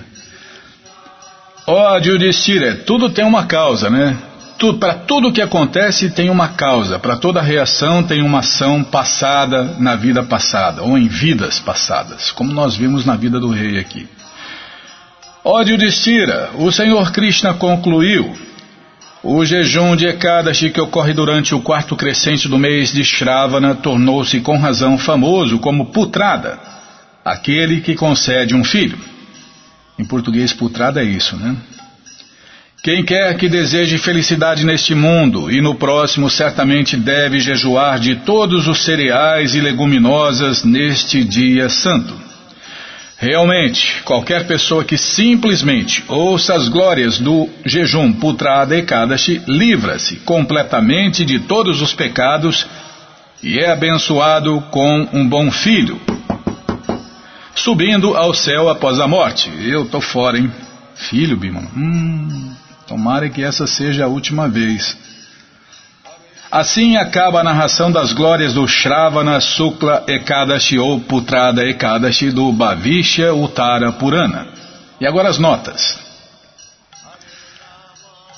Ó, 1.67 1.95
oh, 1.95 2.03
Judicira, 2.03 2.75
tudo 2.75 3.09
tem 3.09 3.23
uma 3.23 3.45
causa, 3.45 3.89
né? 3.89 4.17
Para 4.79 4.93
tudo 4.93 5.31
que 5.31 5.41
acontece 5.41 6.11
tem 6.11 6.29
uma 6.29 6.49
causa, 6.49 6.99
para 6.99 7.17
toda 7.17 7.41
reação 7.41 8.03
tem 8.03 8.21
uma 8.21 8.39
ação 8.39 8.83
passada 8.83 9.75
na 9.79 9.95
vida 9.95 10.21
passada, 10.21 10.83
ou 10.83 10.97
em 10.97 11.07
vidas 11.07 11.59
passadas, 11.59 12.31
como 12.31 12.53
nós 12.53 12.75
vimos 12.75 13.03
na 13.03 13.15
vida 13.15 13.39
do 13.39 13.49
rei 13.49 13.79
aqui. 13.79 14.07
Ó 15.43 15.59
oh, 15.59 15.65
Judicira, 15.65 16.51
o 16.55 16.71
Senhor 16.71 17.11
Krishna 17.11 17.55
concluiu 17.55 18.35
o 19.23 19.45
jejum 19.45 19.95
de 19.95 20.07
Ekadashi 20.07 20.71
que 20.71 20.81
ocorre 20.81 21.13
durante 21.13 21.53
o 21.53 21.61
quarto 21.61 21.95
crescente 21.95 22.47
do 22.47 22.57
mês 22.57 22.91
de 22.91 23.03
Shravana 23.03 23.75
tornou-se 23.75 24.39
com 24.41 24.57
razão 24.57 24.97
famoso 24.97 25.59
como 25.59 25.87
putrada, 25.87 26.59
aquele 27.23 27.81
que 27.81 27.93
concede 27.93 28.55
um 28.55 28.63
filho. 28.63 28.97
Em 29.99 30.05
português, 30.05 30.51
putrada 30.53 31.01
é 31.01 31.05
isso, 31.05 31.35
né? 31.35 31.55
Quem 32.83 33.05
quer 33.05 33.37
que 33.37 33.47
deseje 33.47 33.99
felicidade 33.99 34.65
neste 34.65 34.95
mundo 34.95 35.51
e 35.51 35.61
no 35.61 35.75
próximo 35.75 36.27
certamente 36.27 36.97
deve 36.97 37.39
jejuar 37.39 37.99
de 37.99 38.15
todos 38.15 38.67
os 38.67 38.83
cereais 38.83 39.53
e 39.53 39.61
leguminosas 39.61 40.63
neste 40.63 41.23
dia 41.23 41.69
santo. 41.69 42.30
Realmente, 43.21 44.01
qualquer 44.03 44.47
pessoa 44.47 44.83
que 44.83 44.97
simplesmente 44.97 46.03
ouça 46.07 46.55
as 46.55 46.67
glórias 46.67 47.19
do 47.19 47.47
jejum 47.63 48.11
Putrada 48.11 48.75
Ekadashi 48.75 49.39
livra-se 49.47 50.15
completamente 50.21 51.23
de 51.23 51.37
todos 51.37 51.83
os 51.83 51.93
pecados 51.93 52.65
e 53.43 53.59
é 53.59 53.69
abençoado 53.69 54.59
com 54.71 55.07
um 55.13 55.29
bom 55.29 55.51
filho, 55.51 56.01
subindo 57.53 58.17
ao 58.17 58.33
céu 58.33 58.69
após 58.69 58.99
a 58.99 59.07
morte. 59.07 59.51
Eu 59.63 59.85
tô 59.85 60.01
fora, 60.01 60.39
hein? 60.39 60.51
Filho, 60.95 61.37
Bimala. 61.37 61.67
Hum, 61.77 62.55
tomara 62.87 63.29
que 63.29 63.43
essa 63.43 63.67
seja 63.67 64.05
a 64.05 64.07
última 64.07 64.49
vez. 64.49 64.97
Assim 66.51 66.97
acaba 66.97 67.39
a 67.39 67.43
narração 67.43 67.89
das 67.89 68.11
glórias 68.11 68.53
do 68.53 68.67
Shravana 68.67 69.39
Sukla 69.39 70.03
Ekadashi 70.05 70.77
ou 70.77 70.99
Putrada 70.99 71.65
Ekadashi 71.65 72.29
do 72.29 72.51
Bhavishya 72.51 73.33
Uttara 73.33 73.93
Purana. 73.93 74.49
E 74.99 75.07
agora 75.07 75.29
as 75.29 75.39
notas. 75.39 75.97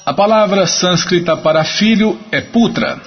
A 0.05 0.13
palavra 0.13 0.67
sânscrita 0.67 1.35
para 1.35 1.63
filho 1.63 2.19
é 2.31 2.39
Putra. 2.39 3.01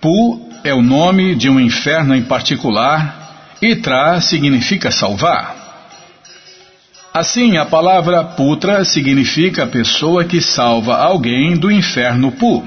Pu 0.00 0.50
é 0.64 0.74
o 0.74 0.82
nome 0.82 1.36
de 1.36 1.48
um 1.48 1.60
inferno 1.60 2.16
em 2.16 2.22
particular 2.22 3.54
e 3.62 3.76
Tra 3.76 4.20
significa 4.20 4.90
salvar. 4.90 5.54
Assim, 7.14 7.56
a 7.56 7.64
palavra 7.64 8.24
Putra 8.24 8.84
significa 8.84 9.68
pessoa 9.68 10.24
que 10.24 10.40
salva 10.40 10.96
alguém 10.96 11.56
do 11.56 11.70
inferno 11.70 12.32
Pu. 12.32 12.66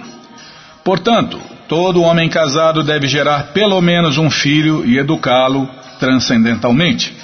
Portanto, 0.86 1.51
Todo 1.72 2.02
homem 2.02 2.28
casado 2.28 2.84
deve 2.84 3.08
gerar 3.08 3.54
pelo 3.54 3.80
menos 3.80 4.18
um 4.18 4.30
filho 4.30 4.86
e 4.86 4.98
educá-lo 4.98 5.70
transcendentalmente. 6.02 7.16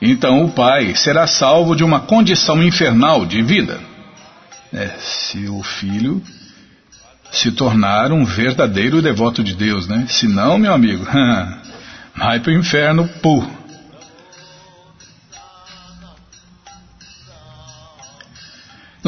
Então 0.00 0.44
o 0.44 0.50
pai 0.52 0.94
será 0.94 1.26
salvo 1.26 1.74
de 1.74 1.82
uma 1.82 1.98
condição 1.98 2.62
infernal 2.62 3.26
de 3.26 3.42
vida. 3.42 3.80
É, 4.72 4.90
se 5.00 5.48
o 5.48 5.64
filho 5.64 6.22
se 7.32 7.50
tornar 7.50 8.12
um 8.12 8.24
verdadeiro 8.24 9.02
devoto 9.02 9.42
de 9.42 9.56
Deus, 9.56 9.88
né? 9.88 10.06
Se 10.08 10.28
não, 10.28 10.58
meu 10.58 10.72
amigo, 10.72 11.04
vai 12.14 12.38
para 12.38 12.52
o 12.52 12.56
inferno 12.56 13.08
puro. 13.20 13.50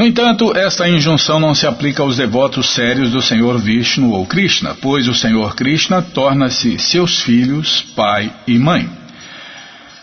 No 0.00 0.06
entanto, 0.06 0.56
esta 0.56 0.88
injunção 0.88 1.38
não 1.38 1.54
se 1.54 1.66
aplica 1.66 2.02
aos 2.02 2.16
devotos 2.16 2.70
sérios 2.70 3.10
do 3.10 3.20
Senhor 3.20 3.58
Vishnu 3.58 4.12
ou 4.12 4.24
Krishna, 4.24 4.74
pois 4.74 5.06
o 5.06 5.14
Senhor 5.14 5.54
Krishna 5.54 6.00
torna-se 6.00 6.78
seus 6.78 7.20
filhos, 7.20 7.82
pai 7.94 8.32
e 8.46 8.58
mãe. 8.58 8.88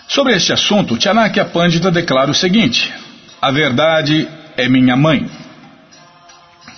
Sobre 0.07 0.35
este 0.35 0.53
assunto, 0.53 1.01
Chanakya 1.01 1.45
Pandita 1.45 1.89
declara 1.89 2.29
o 2.29 2.35
seguinte: 2.35 2.93
A 3.41 3.49
verdade 3.49 4.27
é 4.55 4.69
minha 4.69 4.95
mãe, 4.95 5.27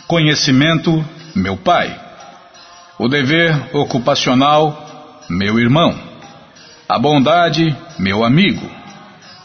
conhecimento, 0.07 1.05
meu 1.35 1.57
pai, 1.57 1.93
o 2.97 3.09
dever 3.09 3.53
ocupacional, 3.73 5.21
meu 5.29 5.59
irmão, 5.59 5.93
a 6.87 6.97
bondade, 6.97 7.75
meu 7.99 8.23
amigo, 8.23 8.78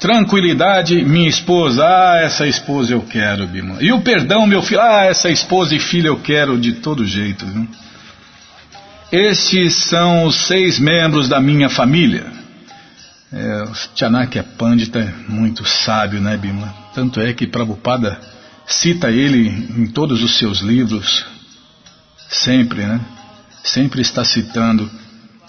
Tranquilidade, 0.04 1.02
minha 1.02 1.30
esposa, 1.30 1.82
ah, 1.82 2.20
essa 2.20 2.46
esposa 2.46 2.92
eu 2.92 3.00
quero, 3.00 3.46
Bima. 3.46 3.78
E 3.80 3.90
o 3.90 4.02
perdão, 4.02 4.46
meu 4.46 4.60
filho, 4.60 4.82
ah, 4.82 5.06
essa 5.06 5.30
esposa 5.30 5.74
e 5.74 5.78
filha 5.78 6.08
eu 6.08 6.18
quero 6.18 6.60
de 6.60 6.74
todo 6.74 7.06
jeito. 7.06 7.46
Viu? 7.46 7.66
Estes 9.10 9.74
são 9.74 10.26
os 10.26 10.36
seis 10.46 10.78
membros 10.78 11.26
da 11.26 11.40
minha 11.40 11.70
família. 11.70 12.26
É, 13.32 13.62
o 13.62 13.72
Chanakya 13.94 14.42
Pandita 14.42 14.98
é 14.98 15.10
muito 15.26 15.64
sábio, 15.64 16.20
né, 16.20 16.36
Bima? 16.36 16.74
Tanto 16.94 17.18
é 17.18 17.32
que 17.32 17.46
Prabhupada 17.46 18.20
cita 18.66 19.10
ele 19.10 19.48
em 19.48 19.86
todos 19.86 20.22
os 20.22 20.36
seus 20.36 20.58
livros, 20.58 21.24
sempre, 22.28 22.82
né? 22.82 23.00
Sempre 23.62 24.02
está 24.02 24.22
citando 24.22 24.86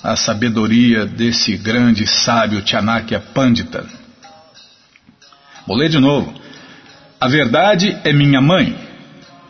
a 0.02 0.16
sabedoria 0.16 1.06
desse 1.06 1.58
grande 1.58 2.08
sábio 2.08 2.66
Chanakya 2.66 3.20
Pandita. 3.20 4.05
Vou 5.66 5.76
ler 5.76 5.90
de 5.90 6.00
novo. 6.00 6.34
A 7.20 7.28
verdade 7.28 7.98
é 8.04 8.14
minha 8.14 8.40
mãe, 8.40 8.76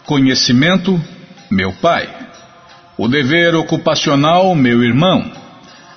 conhecimento, 0.05 1.01
meu 1.51 1.73
pai, 1.73 2.07
o 2.97 3.07
dever 3.07 3.55
ocupacional, 3.55 4.55
meu 4.55 4.83
irmão, 4.83 5.29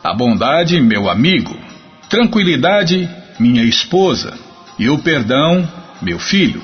a 0.02 0.12
bondade, 0.14 0.80
meu 0.80 1.08
amigo, 1.08 1.56
tranquilidade, 2.08 3.08
minha 3.38 3.62
esposa, 3.62 4.36
e 4.78 4.88
o 4.88 4.98
perdão, 4.98 5.68
meu 6.02 6.18
filho. 6.18 6.62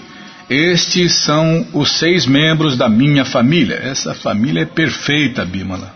Estes 0.49 1.15
são 1.25 1.67
os 1.73 1.93
seis 1.93 2.27
membros 2.27 2.77
da 2.77 2.89
minha 2.89 3.25
família. 3.25 3.77
Essa 3.77 4.15
família 4.15 4.63
é 4.63 4.67
perfeita, 4.67 5.45
Bímola. 5.45 5.95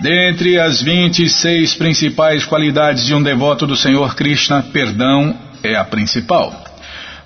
Dentre 0.00 0.58
as 0.58 0.80
26 0.80 1.74
principais 1.74 2.44
qualidades 2.44 3.04
de 3.04 3.14
um 3.14 3.22
devoto 3.22 3.66
do 3.66 3.76
Senhor 3.76 4.14
Krishna, 4.14 4.62
perdão 4.62 5.45
é 5.66 5.76
a 5.76 5.84
principal. 5.84 6.64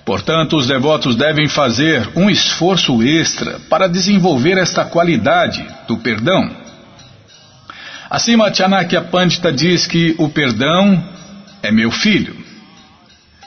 Portanto, 0.05 0.57
os 0.57 0.67
devotos 0.67 1.15
devem 1.15 1.47
fazer 1.47 2.09
um 2.15 2.29
esforço 2.29 3.01
extra 3.03 3.59
para 3.69 3.87
desenvolver 3.87 4.57
esta 4.57 4.83
qualidade 4.83 5.65
do 5.87 5.97
perdão. 5.97 6.49
Acima, 8.09 8.53
Chanakya 8.53 9.01
Pandita 9.01 9.51
diz 9.51 9.87
que 9.87 10.15
o 10.17 10.27
perdão 10.27 11.01
é 11.63 11.71
meu 11.71 11.91
filho. 11.91 12.35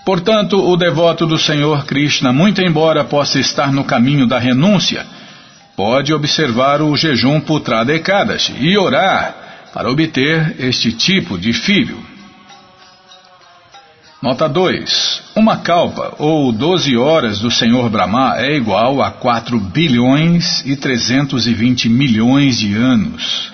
Portanto, 0.04 0.58
o 0.58 0.76
devoto 0.76 1.26
do 1.26 1.38
Senhor 1.38 1.84
Krishna, 1.84 2.32
muito 2.32 2.62
embora 2.62 3.04
possa 3.04 3.40
estar 3.40 3.72
no 3.72 3.84
caminho 3.84 4.26
da 4.26 4.38
renúncia, 4.38 5.04
pode 5.76 6.12
observar 6.12 6.80
o 6.82 6.96
jejum 6.96 7.40
Putrada 7.40 7.92
Ekadashi 7.92 8.54
e 8.58 8.76
orar 8.78 9.34
para 9.72 9.90
obter 9.90 10.56
este 10.58 10.92
tipo 10.92 11.36
de 11.36 11.52
filho. 11.52 12.13
Nota 14.24 14.48
2. 14.48 15.22
Uma 15.36 15.58
kalpa, 15.58 16.14
ou 16.18 16.50
12 16.50 16.96
horas 16.96 17.40
do 17.40 17.50
Senhor 17.50 17.90
Brahma, 17.90 18.38
é 18.38 18.56
igual 18.56 19.02
a 19.02 19.10
4 19.10 19.60
bilhões 19.60 20.62
e 20.64 20.74
320 20.76 21.90
milhões 21.90 22.58
de 22.58 22.74
anos. 22.74 23.52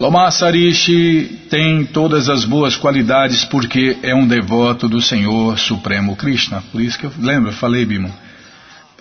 Loma 0.00 0.28
Sarishi 0.32 1.38
tem 1.48 1.84
todas 1.84 2.28
as 2.28 2.44
boas 2.44 2.74
qualidades 2.74 3.44
porque 3.44 3.96
é 4.02 4.12
um 4.12 4.26
devoto 4.26 4.88
do 4.88 5.00
Senhor 5.00 5.56
Supremo 5.56 6.16
Krishna. 6.16 6.60
Por 6.72 6.80
isso 6.80 6.98
que 6.98 7.06
eu 7.06 7.12
lembro, 7.20 7.50
eu 7.50 7.54
falei, 7.54 7.84
Bimo. 7.84 8.12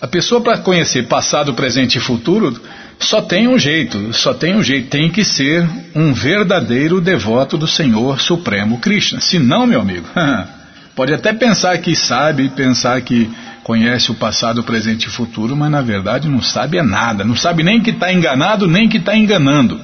A 0.01 0.07
pessoa 0.07 0.41
para 0.41 0.57
conhecer 0.57 1.03
passado, 1.07 1.53
presente 1.53 1.99
e 1.99 2.01
futuro 2.01 2.59
só 2.97 3.21
tem 3.21 3.47
um 3.47 3.57
jeito, 3.57 4.11
só 4.13 4.33
tem 4.33 4.55
um 4.55 4.63
jeito, 4.63 4.89
tem 4.89 5.11
que 5.11 5.23
ser 5.23 5.63
um 5.93 6.11
verdadeiro 6.11 6.99
devoto 6.99 7.55
do 7.55 7.67
Senhor 7.67 8.19
Supremo 8.19 8.79
Krishna. 8.79 9.21
Se 9.21 9.37
não, 9.37 9.67
meu 9.67 9.79
amigo, 9.79 10.07
pode 10.95 11.13
até 11.13 11.31
pensar 11.31 11.77
que 11.77 11.95
sabe, 11.95 12.49
pensar 12.49 12.99
que 13.01 13.29
conhece 13.63 14.09
o 14.09 14.15
passado, 14.15 14.63
presente 14.63 15.05
e 15.05 15.11
futuro, 15.11 15.55
mas 15.55 15.69
na 15.69 15.83
verdade 15.83 16.27
não 16.27 16.41
sabe 16.41 16.79
é 16.79 16.83
nada, 16.83 17.23
não 17.23 17.35
sabe 17.35 17.61
nem 17.61 17.79
que 17.79 17.91
está 17.91 18.11
enganado, 18.11 18.67
nem 18.67 18.89
que 18.89 18.97
está 18.97 19.15
enganando. 19.15 19.79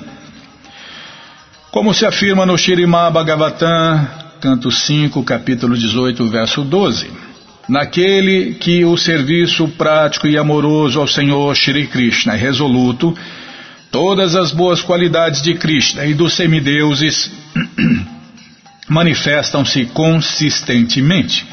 Como 1.69 1.93
se 1.93 2.07
afirma 2.07 2.43
no 2.43 2.57
Shirimá 2.57 3.11
Bhagavatam, 3.11 4.07
canto 4.41 4.71
5, 4.71 5.23
capítulo 5.23 5.77
18, 5.77 6.25
verso 6.27 6.63
12 6.63 7.26
naquele 7.67 8.53
que 8.55 8.85
o 8.85 8.97
serviço 8.97 9.67
prático 9.69 10.27
e 10.27 10.37
amoroso 10.37 10.99
ao 10.99 11.07
Senhor 11.07 11.53
Shri 11.55 11.87
Krishna 11.87 12.33
é 12.33 12.37
resoluto, 12.37 13.15
todas 13.91 14.35
as 14.35 14.51
boas 14.51 14.81
qualidades 14.81 15.41
de 15.41 15.53
Krishna 15.55 16.05
e 16.05 16.13
dos 16.13 16.33
semideuses 16.33 17.31
manifestam-se 18.87 19.85
consistentemente. 19.87 21.45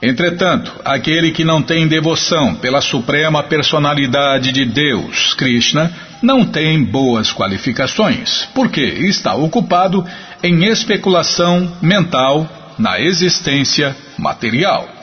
Entretanto, 0.00 0.72
aquele 0.84 1.32
que 1.32 1.44
não 1.44 1.60
tem 1.60 1.88
devoção 1.88 2.54
pela 2.56 2.80
suprema 2.80 3.42
personalidade 3.42 4.52
de 4.52 4.64
Deus, 4.64 5.34
Krishna, 5.34 5.92
não 6.22 6.44
tem 6.44 6.82
boas 6.84 7.32
qualificações, 7.32 8.48
porque 8.54 8.80
está 8.80 9.34
ocupado 9.34 10.04
em 10.42 10.64
especulação 10.66 11.72
mental 11.82 12.48
na 12.78 13.00
existência 13.00 13.96
material 14.16 14.97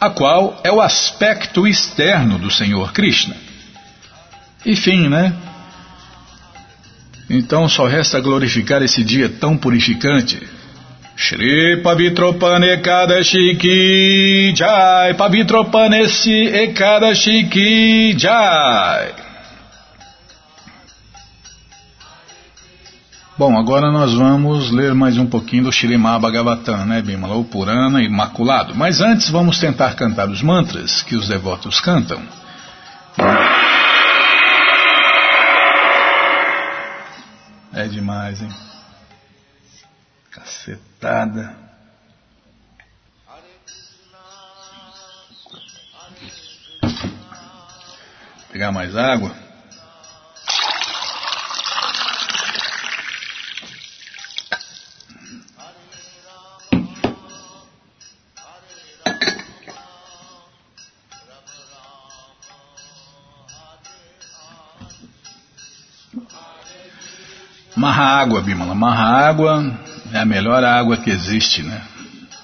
a 0.00 0.08
qual 0.08 0.58
é 0.64 0.72
o 0.72 0.80
aspecto 0.80 1.66
externo 1.66 2.38
do 2.38 2.50
Senhor 2.50 2.92
Krishna. 2.92 3.36
Enfim, 4.64 5.08
né? 5.08 5.34
Então 7.28 7.68
só 7.68 7.86
resta 7.86 8.18
glorificar 8.18 8.82
esse 8.82 9.04
dia 9.04 9.28
tão 9.28 9.56
purificante. 9.56 10.40
Shri 11.14 11.82
Pavitropane 11.82 12.66
Ekadashi 12.70 13.54
Ki 13.56 14.54
Jai 14.56 15.12
Pavitropanesi 15.14 16.48
Ekadashi 16.48 17.44
Ki 17.44 18.14
Jai 18.16 19.19
Bom, 23.40 23.56
agora 23.56 23.90
nós 23.90 24.12
vamos 24.12 24.70
ler 24.70 24.94
mais 24.94 25.16
um 25.16 25.24
pouquinho 25.24 25.64
do 25.64 25.72
Shirimá 25.72 26.18
Bhagavatam, 26.18 26.84
né, 26.84 27.00
Bimala, 27.00 27.36
o 27.36 27.44
Purana 27.46 28.02
Imaculado. 28.02 28.74
Mas 28.74 29.00
antes 29.00 29.30
vamos 29.30 29.58
tentar 29.58 29.94
cantar 29.94 30.28
os 30.28 30.42
mantras 30.42 31.02
que 31.02 31.16
os 31.16 31.26
devotos 31.26 31.80
cantam. 31.80 32.22
É 37.72 37.88
demais, 37.88 38.42
hein? 38.42 38.50
Cacetada. 40.30 41.56
Pegar 48.52 48.70
mais 48.70 48.94
água. 48.94 49.49
Marra 67.80 68.20
água, 68.20 68.42
Bimala. 68.42 68.74
Marra 68.74 69.26
água 69.26 69.74
é 70.12 70.18
a 70.18 70.26
melhor 70.26 70.62
água 70.62 70.98
que 70.98 71.08
existe, 71.08 71.62
né? 71.62 71.80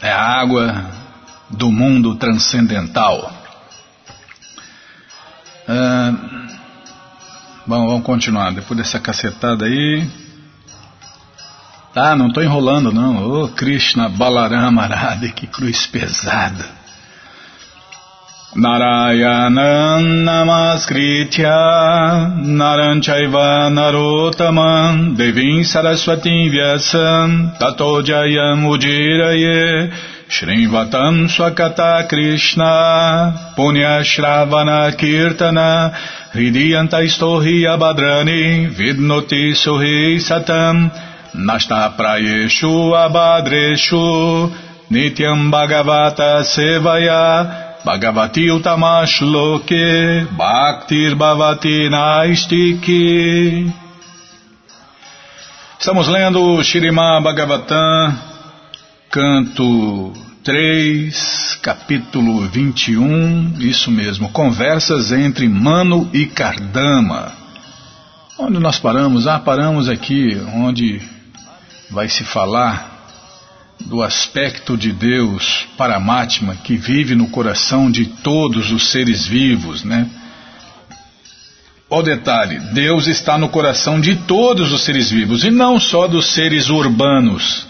É 0.00 0.10
a 0.10 0.40
água 0.40 0.90
do 1.50 1.70
mundo 1.70 2.14
transcendental. 2.14 3.30
Ah, 5.68 6.14
bom, 7.66 7.86
vamos 7.86 8.02
continuar. 8.02 8.50
Depois 8.52 8.78
dessa 8.78 8.98
cacetada 8.98 9.66
aí. 9.66 10.08
Tá, 11.92 12.16
não 12.16 12.28
estou 12.28 12.42
enrolando 12.42 12.90
não. 12.90 13.22
Ô 13.22 13.44
oh, 13.44 13.48
Krishna 13.48 14.08
Balarama 14.08 14.88
que 15.34 15.46
cruz 15.46 15.86
pesada. 15.86 16.64
Narayanam 18.56 20.24
Namaskritya 20.24 22.40
Naranchaiva 22.40 23.68
Narotaman 23.68 25.14
Devim 25.14 25.62
Saraswati 25.62 26.48
Vyasam 26.48 27.52
Tato 27.58 28.00
Jayam 28.00 28.64
Ujiraye 28.64 29.92
Swakata 31.28 32.08
Krishna 32.08 33.52
Punya 33.58 34.00
Shravana 34.00 34.88
Kirtana 34.96 35.92
Hridiyanta 36.32 37.04
Istohi 37.04 37.68
Abhadrani 37.68 38.72
Vidnoti 38.74 39.52
Suhi 39.52 40.16
Satam 40.16 40.90
Nasta 41.34 41.92
Prayeshu 41.98 42.96
Abhadreshu 43.04 44.50
Nityam 44.90 45.52
Bhagavata 45.52 46.42
Sevaya 46.42 47.65
Bhagavati 47.86 48.50
Utamash 48.50 49.20
Loke 49.20 50.26
Bhaktir 50.36 51.14
Bhavati 51.14 51.88
Naistiki. 51.88 53.72
Estamos 55.78 56.08
lendo 56.08 56.60
Shirima 56.64 57.20
Bhagavatam, 57.20 58.18
canto 59.08 60.12
3, 60.42 61.60
capítulo 61.62 62.40
21, 62.48 63.54
isso 63.60 63.88
mesmo, 63.92 64.32
conversas 64.32 65.12
entre 65.12 65.48
Mano 65.48 66.10
e 66.12 66.26
Kardama. 66.26 67.30
Onde 68.36 68.58
nós 68.58 68.80
paramos? 68.80 69.28
Ah, 69.28 69.38
paramos 69.38 69.88
aqui, 69.88 70.36
onde 70.52 71.00
vai 71.88 72.08
se 72.08 72.24
falar 72.24 72.95
do 73.80 74.02
aspecto 74.02 74.76
de 74.76 74.92
Deus 74.92 75.66
Paramatma 75.76 76.56
que 76.56 76.76
vive 76.76 77.14
no 77.14 77.28
coração 77.28 77.90
de 77.90 78.06
todos 78.06 78.70
os 78.72 78.90
seres 78.90 79.26
vivos, 79.26 79.84
né? 79.84 80.08
O 81.88 82.02
detalhe, 82.02 82.58
Deus 82.72 83.06
está 83.06 83.38
no 83.38 83.48
coração 83.48 84.00
de 84.00 84.16
todos 84.16 84.72
os 84.72 84.82
seres 84.82 85.10
vivos 85.10 85.44
e 85.44 85.50
não 85.50 85.78
só 85.78 86.08
dos 86.08 86.26
seres 86.32 86.68
urbanos. 86.68 87.64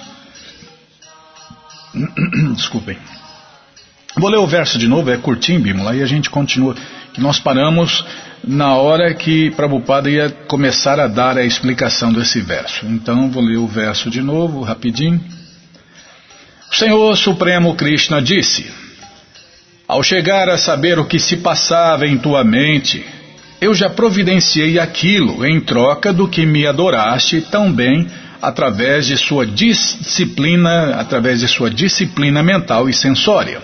Desculpem. 2.57 2.97
Vou 4.17 4.31
ler 4.31 4.39
o 4.39 4.47
verso 4.47 4.79
de 4.79 4.89
novo, 4.89 5.11
é 5.11 5.19
curtinho, 5.19 5.61
Bímola, 5.61 5.95
e 5.95 6.03
a 6.03 6.07
gente 6.07 6.31
continua. 6.31 6.75
Que 7.13 7.21
nós 7.21 7.39
paramos 7.39 8.03
na 8.43 8.75
hora 8.75 9.13
que 9.13 9.51
Prabhupada 9.51 10.09
ia 10.09 10.31
começar 10.31 10.99
a 10.99 11.07
dar 11.07 11.37
a 11.37 11.45
explicação 11.45 12.11
desse 12.11 12.41
verso. 12.41 12.87
Então, 12.87 13.31
vou 13.31 13.43
ler 13.43 13.59
o 13.59 13.67
verso 13.67 14.09
de 14.09 14.23
novo, 14.23 14.63
rapidinho. 14.63 15.23
O 16.71 16.75
Senhor 16.75 17.17
Supremo 17.17 17.75
Krishna 17.75 18.21
disse: 18.21 18.71
Ao 19.87 20.03
chegar 20.03 20.49
a 20.49 20.59
saber 20.59 20.99
o 20.99 21.07
que 21.07 21.19
se 21.19 21.39
passava 21.39 22.07
em 22.07 22.19
tua 22.19 22.45
mente, 22.45 23.05
eu 23.61 23.73
já 23.75 23.89
providenciei 23.89 24.79
aquilo 24.79 25.47
em 25.47 25.61
troca 25.61 26.13
do 26.13 26.29
que 26.29 26.45
me 26.45 26.67
adoraste 26.67 27.41
tão 27.41 27.73
bem 27.73 28.09
através 28.43 29.07
de 29.07 29.17
sua 29.17 29.47
disciplina, 29.47 30.97
através 30.97 31.41
de 31.41 31.49
sua 31.49 31.71
disciplina 31.71 32.43
mental 32.43 32.89
e 32.89 32.93
sensória. 32.93 33.61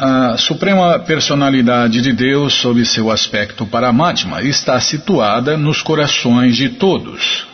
A 0.00 0.36
suprema 0.36 1.00
personalidade 1.00 2.00
de 2.00 2.12
Deus, 2.12 2.54
sob 2.54 2.84
seu 2.86 3.10
aspecto 3.10 3.66
Paramatma, 3.66 4.40
está 4.42 4.78
situada 4.80 5.56
nos 5.56 5.82
corações 5.82 6.56
de 6.56 6.68
todos. 6.68 7.47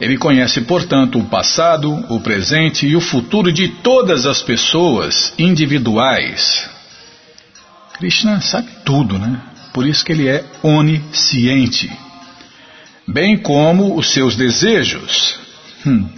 Ele 0.00 0.18
conhece, 0.18 0.60
portanto, 0.62 1.18
o 1.18 1.24
passado, 1.24 1.90
o 2.10 2.20
presente 2.20 2.86
e 2.86 2.94
o 2.94 3.00
futuro 3.00 3.50
de 3.50 3.68
todas 3.68 4.26
as 4.26 4.42
pessoas 4.42 5.32
individuais. 5.38 6.68
Krishna 7.98 8.40
sabe 8.42 8.68
tudo, 8.84 9.18
né? 9.18 9.40
Por 9.72 9.86
isso 9.86 10.04
que 10.04 10.12
ele 10.12 10.28
é 10.28 10.44
onisciente. 10.62 11.90
Bem 13.08 13.38
como 13.38 13.96
os 13.96 14.10
seus 14.10 14.36
desejos. 14.36 15.38
Hum. 15.86 16.08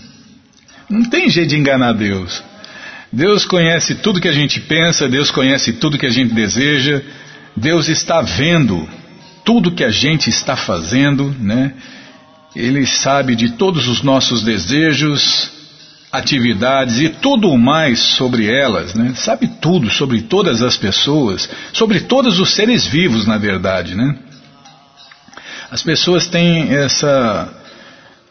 Não 0.88 1.04
tem 1.04 1.28
jeito 1.28 1.50
de 1.50 1.56
enganar 1.56 1.92
Deus. 1.92 2.42
Deus 3.12 3.44
conhece 3.44 3.94
tudo 3.96 4.20
que 4.20 4.28
a 4.28 4.32
gente 4.32 4.60
pensa, 4.60 5.08
Deus 5.08 5.30
conhece 5.30 5.74
tudo 5.74 5.98
que 5.98 6.06
a 6.06 6.10
gente 6.10 6.34
deseja, 6.34 7.00
Deus 7.56 7.88
está 7.88 8.20
vendo 8.20 8.88
tudo 9.44 9.72
que 9.72 9.84
a 9.84 9.90
gente 9.90 10.28
está 10.28 10.56
fazendo, 10.56 11.34
né? 11.38 11.72
Ele 12.58 12.84
sabe 12.84 13.36
de 13.36 13.50
todos 13.50 13.86
os 13.86 14.02
nossos 14.02 14.42
desejos, 14.42 15.48
atividades 16.10 16.98
e 16.98 17.08
tudo 17.08 17.56
mais 17.56 18.00
sobre 18.00 18.52
elas, 18.52 18.94
né? 18.94 19.12
Sabe 19.14 19.46
tudo 19.46 19.88
sobre 19.88 20.22
todas 20.22 20.60
as 20.60 20.76
pessoas, 20.76 21.48
sobre 21.72 22.00
todos 22.00 22.40
os 22.40 22.50
seres 22.50 22.84
vivos, 22.84 23.28
na 23.28 23.38
verdade, 23.38 23.94
né? 23.94 24.18
As 25.70 25.84
pessoas 25.84 26.26
têm 26.26 26.74
essa, 26.74 27.48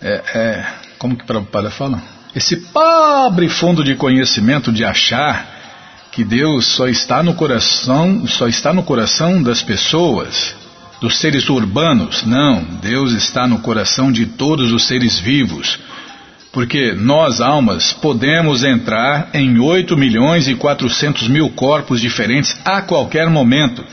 é, 0.01 0.21
é, 0.35 0.65
como 0.99 1.15
que 1.15 1.23
Prabhupada 1.23 1.71
fala? 1.71 2.01
Esse 2.35 2.57
pobre 2.57 3.47
fundo 3.47 3.81
de 3.81 3.95
conhecimento 3.95 4.73
de 4.73 4.83
achar 4.83 5.55
que 6.11 6.25
Deus 6.25 6.65
só 6.65 6.89
está 6.89 7.23
no 7.23 7.33
coração, 7.33 8.27
só 8.27 8.45
está 8.45 8.73
no 8.73 8.83
coração 8.83 9.41
das 9.41 9.63
pessoas 9.63 10.56
dos 10.99 11.19
seres 11.19 11.49
urbanos. 11.49 12.23
Não, 12.25 12.63
Deus 12.81 13.13
está 13.13 13.47
no 13.47 13.59
coração 13.59 14.11
de 14.11 14.25
todos 14.25 14.71
os 14.71 14.87
seres 14.87 15.19
vivos. 15.19 15.79
Porque 16.51 16.93
nós, 16.93 17.39
almas, 17.39 17.93
podemos 17.93 18.63
entrar 18.63 19.29
em 19.33 19.59
8 19.59 19.95
milhões 19.95 20.47
e 20.47 20.55
400 20.55 21.27
mil 21.27 21.49
corpos 21.51 22.01
diferentes 22.01 22.57
a 22.65 22.81
qualquer 22.81 23.29
momento. 23.29 23.83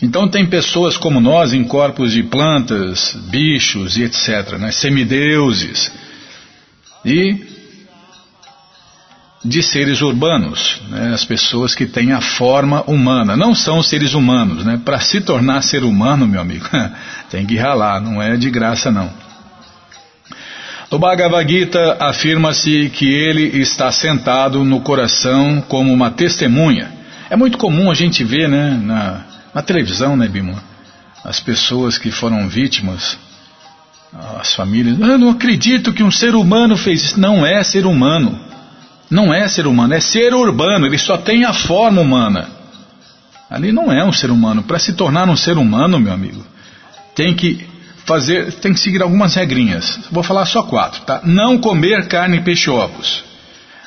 Então 0.00 0.28
tem 0.28 0.46
pessoas 0.46 0.96
como 0.96 1.20
nós 1.20 1.52
em 1.52 1.64
corpos 1.64 2.12
de 2.12 2.22
plantas, 2.22 3.16
bichos 3.30 3.96
e 3.96 4.04
etc., 4.04 4.56
né? 4.58 4.70
semideuses. 4.70 5.92
E 7.04 7.57
de 9.44 9.62
seres 9.62 10.02
urbanos, 10.02 10.80
né? 10.88 11.12
as 11.14 11.24
pessoas 11.24 11.74
que 11.74 11.86
têm 11.86 12.12
a 12.12 12.20
forma 12.20 12.82
humana, 12.82 13.36
não 13.36 13.54
são 13.54 13.82
seres 13.82 14.14
humanos, 14.14 14.64
né? 14.64 14.80
Para 14.84 14.98
se 14.98 15.20
tornar 15.20 15.62
ser 15.62 15.84
humano, 15.84 16.26
meu 16.26 16.40
amigo, 16.40 16.66
tem 17.30 17.46
que 17.46 17.56
ralar, 17.56 18.00
não 18.00 18.20
é 18.20 18.36
de 18.36 18.50
graça 18.50 18.90
não. 18.90 19.10
No 20.90 20.98
Bhagavad 20.98 21.50
Gita 21.50 21.98
afirma-se 22.00 22.90
que 22.90 23.06
ele 23.06 23.60
está 23.60 23.92
sentado 23.92 24.64
no 24.64 24.80
coração 24.80 25.60
como 25.68 25.92
uma 25.92 26.10
testemunha. 26.10 26.90
É 27.30 27.36
muito 27.36 27.58
comum 27.58 27.90
a 27.90 27.94
gente 27.94 28.24
ver, 28.24 28.48
né, 28.48 28.80
na, 28.82 29.20
na 29.54 29.62
televisão, 29.62 30.16
né, 30.16 30.26
Bima, 30.26 30.62
as 31.22 31.40
pessoas 31.40 31.98
que 31.98 32.10
foram 32.10 32.48
vítimas, 32.48 33.18
as 34.40 34.54
famílias. 34.54 34.98
Eu 34.98 35.18
não 35.18 35.30
acredito 35.30 35.92
que 35.92 36.02
um 36.02 36.10
ser 36.10 36.34
humano 36.34 36.76
fez 36.76 37.04
isso. 37.04 37.20
Não 37.20 37.46
é 37.46 37.62
ser 37.62 37.84
humano. 37.84 38.47
Não 39.10 39.32
é 39.32 39.48
ser 39.48 39.66
humano, 39.66 39.94
é 39.94 40.00
ser 40.00 40.34
urbano, 40.34 40.86
ele 40.86 40.98
só 40.98 41.16
tem 41.16 41.44
a 41.44 41.52
forma 41.52 42.02
humana. 42.02 42.48
Ali 43.50 43.72
não 43.72 43.90
é 43.90 44.04
um 44.04 44.12
ser 44.12 44.30
humano. 44.30 44.62
Para 44.62 44.78
se 44.78 44.92
tornar 44.92 45.28
um 45.28 45.36
ser 45.36 45.56
humano, 45.56 45.98
meu 45.98 46.12
amigo, 46.12 46.44
tem 47.14 47.34
que 47.34 47.66
fazer, 48.04 48.52
tem 48.54 48.74
que 48.74 48.80
seguir 48.80 49.02
algumas 49.02 49.34
regrinhas. 49.34 49.98
Vou 50.10 50.22
falar 50.22 50.44
só 50.44 50.62
quatro, 50.62 51.00
tá? 51.02 51.20
Não 51.24 51.58
comer 51.58 52.06
carne, 52.06 52.38
e 52.38 52.40
peixe, 52.42 52.68
ovos. 52.68 53.24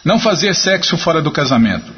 Não 0.03 0.19
fazer 0.19 0.55
sexo 0.55 0.97
fora 0.97 1.21
do 1.21 1.29
casamento. 1.29 1.91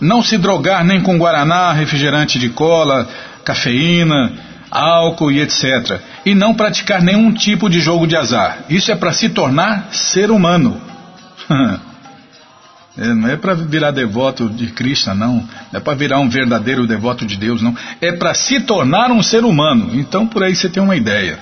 Não 0.00 0.22
se 0.22 0.36
drogar 0.36 0.84
nem 0.84 1.00
com 1.00 1.16
guaraná, 1.16 1.72
refrigerante 1.72 2.38
de 2.38 2.48
cola, 2.48 3.08
cafeína, 3.44 4.32
álcool 4.68 5.30
e 5.30 5.40
etc. 5.40 6.00
E 6.26 6.34
não 6.34 6.54
praticar 6.54 7.00
nenhum 7.00 7.32
tipo 7.32 7.70
de 7.70 7.80
jogo 7.80 8.08
de 8.08 8.16
azar. 8.16 8.64
Isso 8.68 8.90
é 8.90 8.96
para 8.96 9.12
se 9.12 9.28
tornar 9.28 9.88
ser 9.92 10.32
humano. 10.32 10.80
É, 12.96 13.12
não 13.12 13.28
é 13.28 13.36
para 13.36 13.54
virar 13.54 13.90
devoto 13.90 14.48
de 14.48 14.68
Krishna, 14.68 15.14
não. 15.14 15.36
Não 15.36 15.48
é 15.72 15.80
para 15.80 15.94
virar 15.94 16.20
um 16.20 16.28
verdadeiro 16.28 16.86
devoto 16.86 17.26
de 17.26 17.36
Deus, 17.36 17.60
não. 17.60 17.76
É 18.00 18.12
para 18.12 18.34
se 18.34 18.60
tornar 18.60 19.10
um 19.10 19.22
ser 19.22 19.44
humano. 19.44 19.90
Então, 19.94 20.26
por 20.26 20.42
aí 20.42 20.54
você 20.54 20.68
tem 20.68 20.82
uma 20.82 20.96
ideia. 20.96 21.38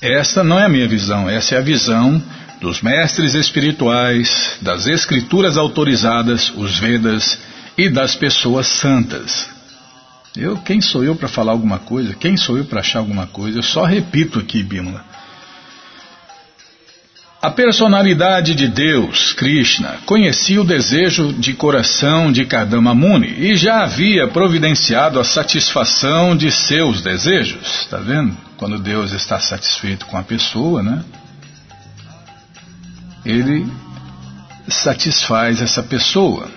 Essa 0.00 0.44
não 0.44 0.58
é 0.58 0.64
a 0.64 0.68
minha 0.68 0.88
visão, 0.88 1.28
essa 1.28 1.56
é 1.56 1.58
a 1.58 1.62
visão 1.62 2.22
dos 2.60 2.82
mestres 2.82 3.34
espirituais, 3.34 4.56
das 4.60 4.86
escrituras 4.86 5.56
autorizadas, 5.56 6.52
os 6.56 6.78
Vedas 6.78 7.38
e 7.76 7.88
das 7.88 8.14
pessoas 8.14 8.66
santas. 8.66 9.48
Eu, 10.36 10.56
quem 10.58 10.80
sou 10.80 11.02
eu 11.02 11.16
para 11.16 11.28
falar 11.28 11.52
alguma 11.52 11.78
coisa? 11.78 12.14
Quem 12.14 12.36
sou 12.36 12.58
eu 12.58 12.64
para 12.64 12.80
achar 12.80 13.00
alguma 13.00 13.26
coisa? 13.26 13.58
Eu 13.58 13.62
só 13.62 13.84
repito 13.84 14.38
aqui, 14.38 14.62
Bímola. 14.62 15.04
A 17.40 17.50
personalidade 17.50 18.52
de 18.52 18.66
Deus, 18.66 19.32
Krishna, 19.32 19.98
conhecia 20.04 20.60
o 20.60 20.64
desejo 20.64 21.32
de 21.32 21.54
coração 21.54 22.32
de 22.32 22.44
Kadama 22.44 22.92
Muni 22.96 23.28
e 23.28 23.54
já 23.54 23.84
havia 23.84 24.26
providenciado 24.26 25.20
a 25.20 25.24
satisfação 25.24 26.36
de 26.36 26.50
seus 26.50 27.00
desejos. 27.00 27.82
Está 27.82 27.98
vendo? 27.98 28.36
Quando 28.56 28.76
Deus 28.76 29.12
está 29.12 29.38
satisfeito 29.38 30.04
com 30.06 30.16
a 30.16 30.22
pessoa, 30.24 30.82
né? 30.82 31.04
Ele 33.24 33.64
satisfaz 34.66 35.62
essa 35.62 35.82
pessoa. 35.82 36.50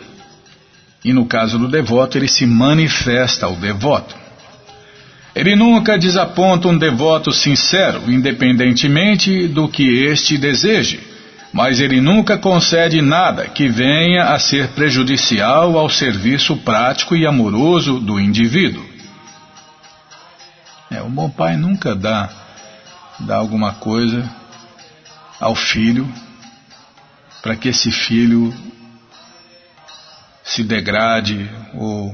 E 1.05 1.13
no 1.13 1.27
caso 1.27 1.59
do 1.59 1.67
devoto, 1.67 2.17
ele 2.17 2.27
se 2.27 2.47
manifesta 2.47 3.45
ao 3.45 3.55
devoto. 3.55 4.15
Ele 5.33 5.55
nunca 5.55 5.97
desaponta 5.97 6.67
um 6.67 6.77
devoto 6.77 7.31
sincero, 7.31 8.11
independentemente 8.11 9.47
do 9.47 9.67
que 9.69 10.03
este 10.03 10.37
deseje, 10.37 10.99
mas 11.53 11.79
ele 11.79 12.01
nunca 12.01 12.37
concede 12.37 13.01
nada 13.01 13.47
que 13.47 13.69
venha 13.69 14.25
a 14.25 14.39
ser 14.39 14.69
prejudicial 14.69 15.77
ao 15.77 15.89
serviço 15.89 16.57
prático 16.57 17.15
e 17.15 17.25
amoroso 17.25 17.99
do 17.99 18.19
indivíduo. 18.19 18.85
É, 20.89 21.01
o 21.01 21.09
bom 21.09 21.29
pai 21.29 21.55
nunca 21.55 21.95
dá, 21.95 22.29
dá 23.19 23.37
alguma 23.37 23.73
coisa 23.73 24.29
ao 25.39 25.55
filho 25.55 26.07
para 27.41 27.55
que 27.55 27.69
esse 27.69 27.91
filho 27.91 28.53
se 30.43 30.63
degrade 30.63 31.49
ou 31.73 32.13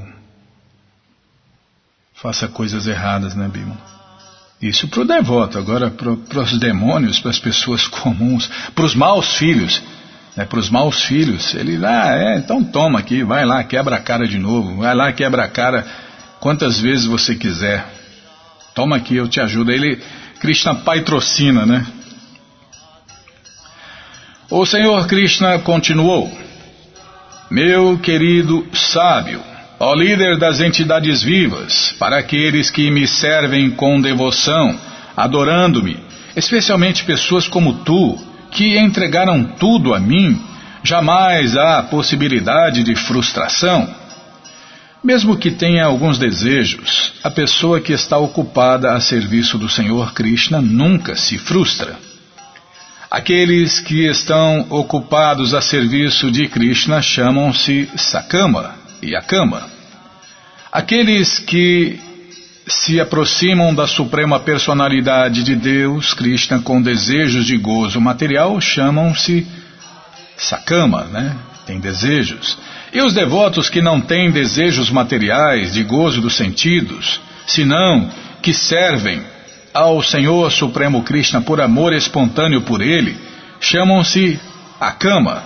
faça 2.21 2.47
coisas 2.47 2.87
erradas, 2.87 3.35
né, 3.35 3.47
Bima? 3.47 3.77
Isso 4.61 4.87
para 4.87 5.01
o 5.01 5.05
devoto, 5.05 5.57
agora 5.57 5.91
para 5.91 6.41
os 6.41 6.57
demônios, 6.59 7.19
para 7.19 7.29
as 7.31 7.39
pessoas 7.39 7.85
comuns, 7.87 8.49
para 8.73 8.85
os 8.85 8.95
maus 8.95 9.37
filhos, 9.37 9.81
né, 10.35 10.45
para 10.45 10.59
os 10.59 10.69
maus 10.69 11.03
filhos, 11.03 11.53
ele, 11.53 11.83
ah, 11.85 12.15
é, 12.15 12.37
então 12.37 12.63
toma 12.63 12.99
aqui, 12.99 13.23
vai 13.23 13.45
lá, 13.45 13.63
quebra 13.63 13.95
a 13.95 13.99
cara 13.99 14.27
de 14.27 14.37
novo, 14.39 14.77
vai 14.77 14.95
lá, 14.95 15.11
quebra 15.11 15.43
a 15.43 15.47
cara 15.47 15.85
quantas 16.39 16.79
vezes 16.79 17.05
você 17.05 17.35
quiser, 17.35 17.85
toma 18.73 18.95
aqui, 18.95 19.15
eu 19.15 19.27
te 19.27 19.39
ajudo. 19.39 19.71
Ele, 19.71 19.99
Krishna 20.39 20.75
patrocina, 20.75 21.65
né? 21.65 21.85
O 24.49 24.65
Senhor 24.65 25.07
Krishna 25.07 25.59
continuou: 25.59 26.31
Meu 27.49 27.97
querido 27.97 28.67
sábio, 28.73 29.41
ó 29.79 29.93
líder 29.93 30.37
das 30.37 30.59
entidades 30.59 31.21
vivas, 31.21 31.93
para 31.99 32.17
aqueles 32.17 32.69
que 32.69 32.89
me 32.89 33.07
servem 33.07 33.69
com 33.69 34.01
devoção, 34.01 34.77
adorando-me, 35.15 35.99
especialmente 36.35 37.03
pessoas 37.03 37.47
como 37.47 37.73
tu, 37.83 38.17
que 38.51 38.77
entregaram 38.77 39.43
tudo 39.43 39.93
a 39.93 39.99
mim, 39.99 40.41
jamais 40.83 41.55
há 41.55 41.83
possibilidade 41.83 42.83
de 42.83 42.95
frustração. 42.95 43.87
Mesmo 45.03 45.37
que 45.37 45.51
tenha 45.51 45.85
alguns 45.85 46.17
desejos, 46.17 47.13
a 47.23 47.29
pessoa 47.29 47.79
que 47.79 47.93
está 47.93 48.17
ocupada 48.17 48.93
a 48.93 48.99
serviço 48.99 49.57
do 49.57 49.69
Senhor 49.69 50.11
Krishna 50.13 50.59
nunca 50.59 51.15
se 51.15 51.37
frustra. 51.37 51.95
Aqueles 53.09 53.79
que 53.79 54.07
estão 54.07 54.65
ocupados 54.69 55.53
a 55.53 55.61
serviço 55.61 56.31
de 56.31 56.47
Krishna 56.47 57.01
chamam-se 57.01 57.87
Sakama 57.95 58.86
e 59.01 59.15
Akama. 59.15 59.69
Aqueles 60.71 61.39
que 61.39 61.99
se 62.67 62.99
aproximam 62.99 63.73
da 63.73 63.87
suprema 63.87 64.39
personalidade 64.39 65.41
de 65.41 65.55
Deus, 65.55 66.13
Krishna, 66.13 66.59
com 66.59 66.81
desejos 66.81 67.45
de 67.45 67.57
gozo 67.57 68.01
material, 68.01 68.59
chamam-se 68.59 69.47
Sakama, 70.35 71.05
né? 71.05 71.35
Tem 71.65 71.79
desejos. 71.79 72.57
E 72.93 73.01
os 73.01 73.13
devotos 73.13 73.69
que 73.69 73.81
não 73.81 74.01
têm 74.01 74.31
desejos 74.31 74.89
materiais 74.89 75.73
de 75.73 75.83
gozo 75.83 76.21
dos 76.21 76.35
sentidos, 76.35 77.19
senão 77.45 78.09
que 78.41 78.53
servem 78.53 79.21
ao 79.73 80.01
Senhor 80.01 80.51
Supremo 80.51 81.03
Krishna 81.03 81.41
por 81.41 81.61
amor 81.61 81.93
espontâneo 81.93 82.61
por 82.61 82.81
ele, 82.81 83.17
chamam-se 83.59 84.39
Akama. 84.79 85.43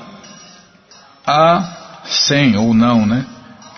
A, 1.26 2.02
sem 2.06 2.58
ou 2.58 2.74
não, 2.74 3.06
né? 3.06 3.26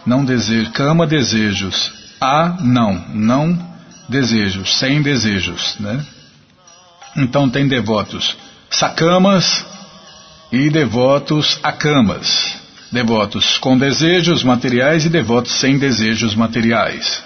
Não 0.05 0.23
desejo. 0.23 0.71
Kama, 0.71 1.07
desejos. 1.07 1.93
A, 2.19 2.57
não. 2.61 2.93
Não 3.13 3.57
desejos. 4.07 4.77
Sem 4.77 5.01
desejos, 5.01 5.75
né? 5.79 6.05
Então 7.15 7.49
tem 7.49 7.67
devotos 7.67 8.35
Sakamas 8.69 9.65
e 10.51 10.69
devotos 10.69 11.59
Akamas. 11.61 12.55
Devotos 12.91 13.57
com 13.57 13.77
desejos 13.77 14.43
materiais 14.43 15.05
e 15.05 15.09
devotos 15.09 15.53
sem 15.53 15.77
desejos 15.77 16.35
materiais. 16.35 17.23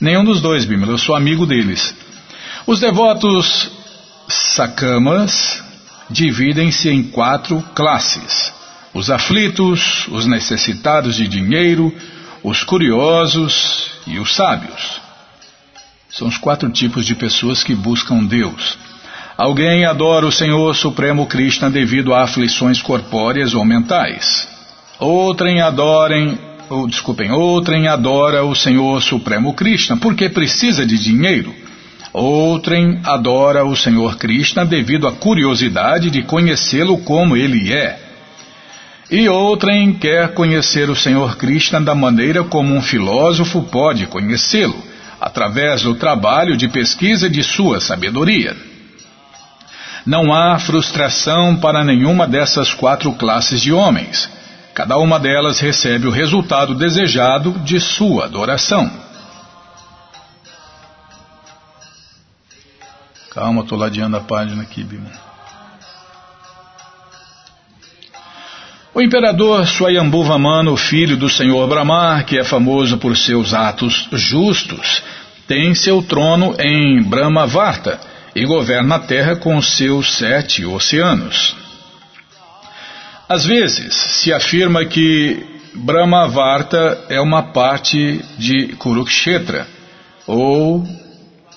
Nenhum 0.00 0.24
dos 0.24 0.40
dois, 0.40 0.64
Bimala, 0.64 0.92
eu 0.92 0.98
sou 0.98 1.14
amigo 1.14 1.46
deles. 1.46 1.94
Os 2.66 2.80
devotos 2.80 3.70
sakamas 4.28 5.62
dividem-se 6.10 6.88
em 6.88 7.02
quatro 7.02 7.62
classes: 7.74 8.52
os 8.94 9.10
aflitos, 9.10 10.06
os 10.08 10.24
necessitados 10.24 11.16
de 11.16 11.26
dinheiro, 11.26 11.92
os 12.44 12.62
curiosos 12.62 13.90
e 14.06 14.18
os 14.20 14.34
sábios. 14.34 15.00
São 16.08 16.28
os 16.28 16.38
quatro 16.38 16.70
tipos 16.70 17.04
de 17.04 17.16
pessoas 17.16 17.64
que 17.64 17.74
buscam 17.74 18.24
Deus. 18.24 18.78
Alguém 19.36 19.84
adora 19.84 20.24
o 20.24 20.32
Senhor 20.32 20.76
Supremo 20.76 21.26
Krishna 21.26 21.68
devido 21.68 22.14
a 22.14 22.22
aflições 22.22 22.80
corpóreas 22.80 23.52
ou 23.52 23.64
mentais. 23.64 24.46
Outrem 25.00 25.60
adorem 25.60 26.38
ou 26.70 26.86
desculpem, 26.86 27.32
outrem 27.32 27.88
adora 27.88 28.44
o 28.44 28.54
Senhor 28.54 29.02
Supremo 29.02 29.52
Krishna 29.54 29.96
porque 29.96 30.28
precisa 30.28 30.86
de 30.86 30.96
dinheiro. 30.96 31.52
Outrem 32.12 33.00
adora 33.02 33.64
o 33.64 33.74
Senhor 33.74 34.16
Krishna 34.16 34.64
devido 34.64 35.08
à 35.08 35.12
curiosidade 35.12 36.10
de 36.10 36.22
conhecê-lo 36.22 36.98
como 36.98 37.36
ele 37.36 37.72
é. 37.72 38.03
E 39.10 39.28
outrem 39.28 39.92
quer 39.92 40.32
conhecer 40.32 40.88
o 40.88 40.96
Senhor 40.96 41.36
Krishna 41.36 41.80
da 41.80 41.94
maneira 41.94 42.42
como 42.42 42.74
um 42.74 42.80
filósofo 42.80 43.62
pode 43.62 44.06
conhecê-lo, 44.06 44.82
através 45.20 45.82
do 45.82 45.94
trabalho 45.94 46.56
de 46.56 46.68
pesquisa 46.68 47.28
de 47.28 47.42
sua 47.42 47.80
sabedoria. 47.80 48.56
Não 50.06 50.34
há 50.34 50.58
frustração 50.58 51.56
para 51.56 51.84
nenhuma 51.84 52.26
dessas 52.26 52.72
quatro 52.72 53.12
classes 53.12 53.60
de 53.60 53.72
homens. 53.72 54.30
Cada 54.74 54.98
uma 54.98 55.18
delas 55.20 55.60
recebe 55.60 56.06
o 56.06 56.10
resultado 56.10 56.74
desejado 56.74 57.52
de 57.60 57.78
sua 57.80 58.24
adoração. 58.24 58.90
Calma, 63.30 63.62
estou 63.62 63.78
ladeando 63.78 64.16
a 64.16 64.20
página 64.20 64.62
aqui, 64.62 64.82
Bima. 64.82 65.23
O 68.94 69.02
imperador 69.02 69.66
Swayambhuvamana, 69.66 70.76
filho 70.76 71.16
do 71.16 71.28
senhor 71.28 71.66
Brahma, 71.68 72.22
que 72.22 72.38
é 72.38 72.44
famoso 72.44 72.96
por 72.96 73.16
seus 73.16 73.52
atos 73.52 74.08
justos, 74.12 75.02
tem 75.48 75.74
seu 75.74 76.00
trono 76.00 76.54
em 76.60 77.02
Brahmavarta 77.02 77.98
e 78.36 78.46
governa 78.46 78.94
a 78.94 78.98
terra 79.00 79.34
com 79.34 79.60
seus 79.60 80.14
sete 80.14 80.64
oceanos. 80.64 81.56
Às 83.28 83.44
vezes 83.44 83.92
se 83.92 84.32
afirma 84.32 84.84
que 84.84 85.44
Brahmavarta 85.74 87.06
é 87.08 87.20
uma 87.20 87.42
parte 87.42 88.24
de 88.38 88.76
Kurukshetra, 88.76 89.66
ou 90.24 90.86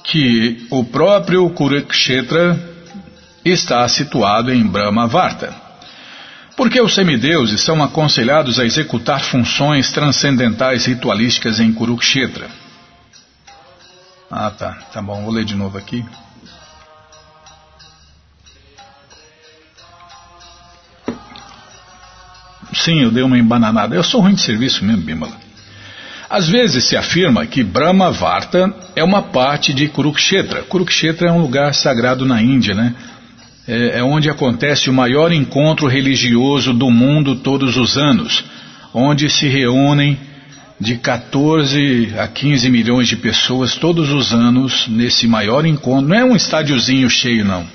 que 0.04 0.66
o 0.72 0.84
próprio 0.84 1.48
Kurukshetra 1.52 2.60
está 3.46 3.88
situado 3.88 4.52
em 4.52 4.66
Brahmavarta. 4.66 5.67
Porque 6.58 6.82
os 6.82 6.96
semideuses 6.96 7.62
são 7.62 7.84
aconselhados 7.84 8.60
a 8.60 8.66
executar 8.66 9.22
funções 9.22 9.92
transcendentais 9.92 10.88
ritualísticas 10.88 11.60
em 11.60 11.72
Kurukshetra. 11.72 12.50
Ah, 14.30 14.50
tá, 14.50 14.74
tá 14.92 15.00
bom, 15.00 15.22
vou 15.24 15.32
ler 15.32 15.46
de 15.46 15.54
novo 15.54 15.78
aqui. 15.78 16.04
Sim, 22.74 23.04
eu 23.04 23.12
dei 23.12 23.22
uma 23.22 23.38
embananada. 23.38 23.96
Eu 23.96 24.04
sou 24.04 24.22
ruim 24.22 24.34
de 24.34 24.42
serviço 24.42 24.84
mesmo, 24.84 25.04
Bimala. 25.04 25.38
Às 26.28 26.50
vezes 26.50 26.86
se 26.86 26.98
afirma 26.98 27.46
que 27.46 27.64
Brahma 27.64 28.12
Varta 28.12 28.74
é 28.96 29.04
uma 29.04 29.22
parte 29.22 29.74
de 29.76 29.88
Kurukshetra. 29.88 30.64
Kurukshetra 30.64 31.30
é 31.30 31.32
um 31.32 31.40
lugar 31.40 31.76
sagrado 31.76 32.26
na 32.26 32.42
Índia, 32.42 32.74
né? 32.74 32.96
É, 33.68 34.00
é 34.00 34.04
onde 34.04 34.30
acontece 34.30 34.90
o 34.90 34.94
maior 34.94 35.32
encontro 35.32 35.88
religioso 35.88 36.74
do 36.74 36.90
mundo 36.90 37.36
todos 37.36 37.76
os 37.76 37.98
anos, 37.98 38.44
onde 38.94 39.30
se 39.30 39.48
reúnem 39.48 40.18
de 40.80 40.98
14 40.98 42.14
a 42.18 42.28
15 42.28 42.70
milhões 42.70 43.08
de 43.08 43.18
pessoas 43.18 43.76
todos 43.76 44.12
os 44.12 44.34
anos 44.34 44.88
nesse 44.88 45.28
maior 45.28 45.66
encontro. 45.66 46.08
Não 46.08 46.16
é 46.16 46.24
um 46.24 46.36
estádiozinho 46.36 47.10
cheio, 47.10 47.44
não. 47.44 47.68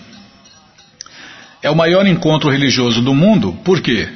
É 1.61 1.71
o 1.71 1.77
maior 1.77 2.07
encontro 2.07 2.51
religioso 2.51 3.03
do 3.03 3.15
mundo, 3.15 3.53
por 3.65 3.81
quê? 3.81 4.09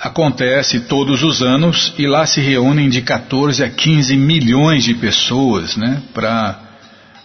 acontece 0.00 0.80
todos 0.80 1.22
os 1.22 1.42
anos 1.42 1.92
e 1.98 2.06
lá 2.06 2.26
se 2.26 2.40
reúnem 2.40 2.88
de 2.88 3.02
14 3.02 3.62
a 3.64 3.70
15 3.70 4.16
milhões 4.16 4.84
de 4.84 4.94
pessoas 4.94 5.76
né, 5.76 6.02
para 6.12 6.60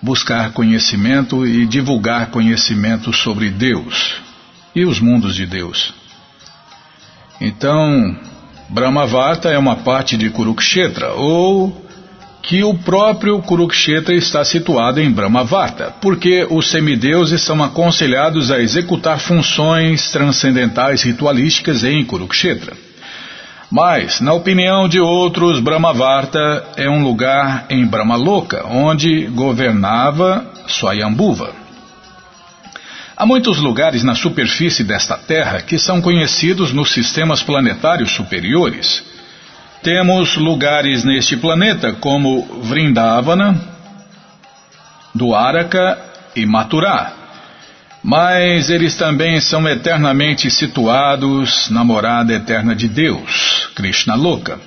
buscar 0.01 0.51
conhecimento 0.51 1.45
e 1.45 1.65
divulgar 1.65 2.31
conhecimento 2.31 3.13
sobre 3.13 3.49
Deus 3.49 4.15
e 4.75 4.83
os 4.85 4.99
mundos 4.99 5.35
de 5.35 5.45
Deus. 5.45 5.93
Então, 7.39 8.15
Brahmavarta 8.69 9.49
é 9.49 9.57
uma 9.57 9.77
parte 9.77 10.15
de 10.15 10.29
Kurukshetra, 10.29 11.13
ou 11.13 11.85
que 12.41 12.63
o 12.63 12.73
próprio 12.73 13.39
Kurukshetra 13.41 14.15
está 14.15 14.43
situado 14.43 14.99
em 14.99 15.11
Brahmavarta, 15.11 15.93
porque 16.01 16.47
os 16.49 16.69
semideuses 16.71 17.41
são 17.41 17.63
aconselhados 17.63 18.49
a 18.49 18.59
executar 18.59 19.19
funções 19.19 20.09
transcendentais 20.09 21.03
ritualísticas 21.03 21.83
em 21.83 22.03
Kurukshetra. 22.03 22.75
Mas, 23.71 24.19
na 24.19 24.33
opinião 24.33 24.85
de 24.89 24.99
outros, 24.99 25.61
Brahmavarta 25.61 26.65
é 26.75 26.89
um 26.89 27.01
lugar 27.01 27.67
em 27.69 27.85
Brahmaloka, 27.85 28.67
onde 28.67 29.27
governava 29.27 30.45
Swayambhuva. 30.67 31.53
Há 33.15 33.25
muitos 33.25 33.59
lugares 33.59 34.03
na 34.03 34.13
superfície 34.13 34.83
desta 34.83 35.17
Terra 35.17 35.61
que 35.61 35.79
são 35.79 36.01
conhecidos 36.01 36.73
nos 36.73 36.91
sistemas 36.91 37.41
planetários 37.41 38.11
superiores. 38.11 39.05
Temos 39.81 40.35
lugares 40.35 41.05
neste 41.05 41.37
planeta 41.37 41.93
como 41.93 42.43
Vrindavana, 42.63 43.55
Dwaraka 45.15 45.97
e 46.35 46.45
Mathura. 46.45 47.20
Mas 48.03 48.69
eles 48.69 48.95
também 48.95 49.39
são 49.39 49.67
eternamente 49.67 50.49
situados 50.49 51.69
na 51.69 51.83
morada 51.83 52.33
eterna 52.33 52.75
de 52.75 52.87
Deus, 52.87 53.69
Krishna 53.75 54.15
Loka. 54.15 54.59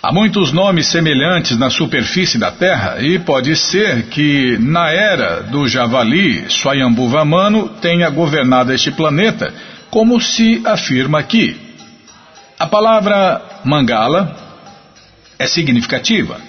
Há 0.00 0.12
muitos 0.12 0.52
nomes 0.52 0.86
semelhantes 0.86 1.58
na 1.58 1.70
superfície 1.70 2.38
da 2.38 2.52
Terra 2.52 2.98
e 3.00 3.18
pode 3.18 3.56
ser 3.56 4.04
que, 4.04 4.56
na 4.60 4.90
era 4.90 5.42
do 5.42 5.66
Javali, 5.66 6.48
Swayambhuvamano 6.48 7.68
tenha 7.80 8.08
governado 8.08 8.72
este 8.72 8.92
planeta, 8.92 9.52
como 9.90 10.20
se 10.20 10.62
afirma 10.64 11.18
aqui. 11.18 11.56
A 12.58 12.66
palavra 12.66 13.42
Mangala 13.64 14.36
é 15.36 15.48
significativa. 15.48 16.47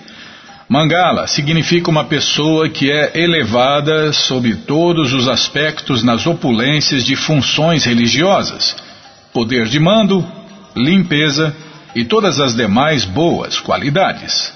Mangala 0.69 1.25
significa 1.25 1.89
uma 1.89 2.03
pessoa 2.03 2.69
que 2.69 2.91
é 2.91 3.19
elevada 3.19 4.13
sob 4.13 4.55
todos 4.67 5.13
os 5.13 5.27
aspectos 5.27 6.03
nas 6.03 6.27
opulências 6.27 7.03
de 7.03 7.15
funções 7.15 7.85
religiosas, 7.85 8.75
poder 9.33 9.65
de 9.65 9.79
mando, 9.79 10.23
limpeza 10.75 11.55
e 11.95 12.05
todas 12.05 12.39
as 12.39 12.55
demais 12.55 13.03
boas 13.03 13.59
qualidades. 13.59 14.53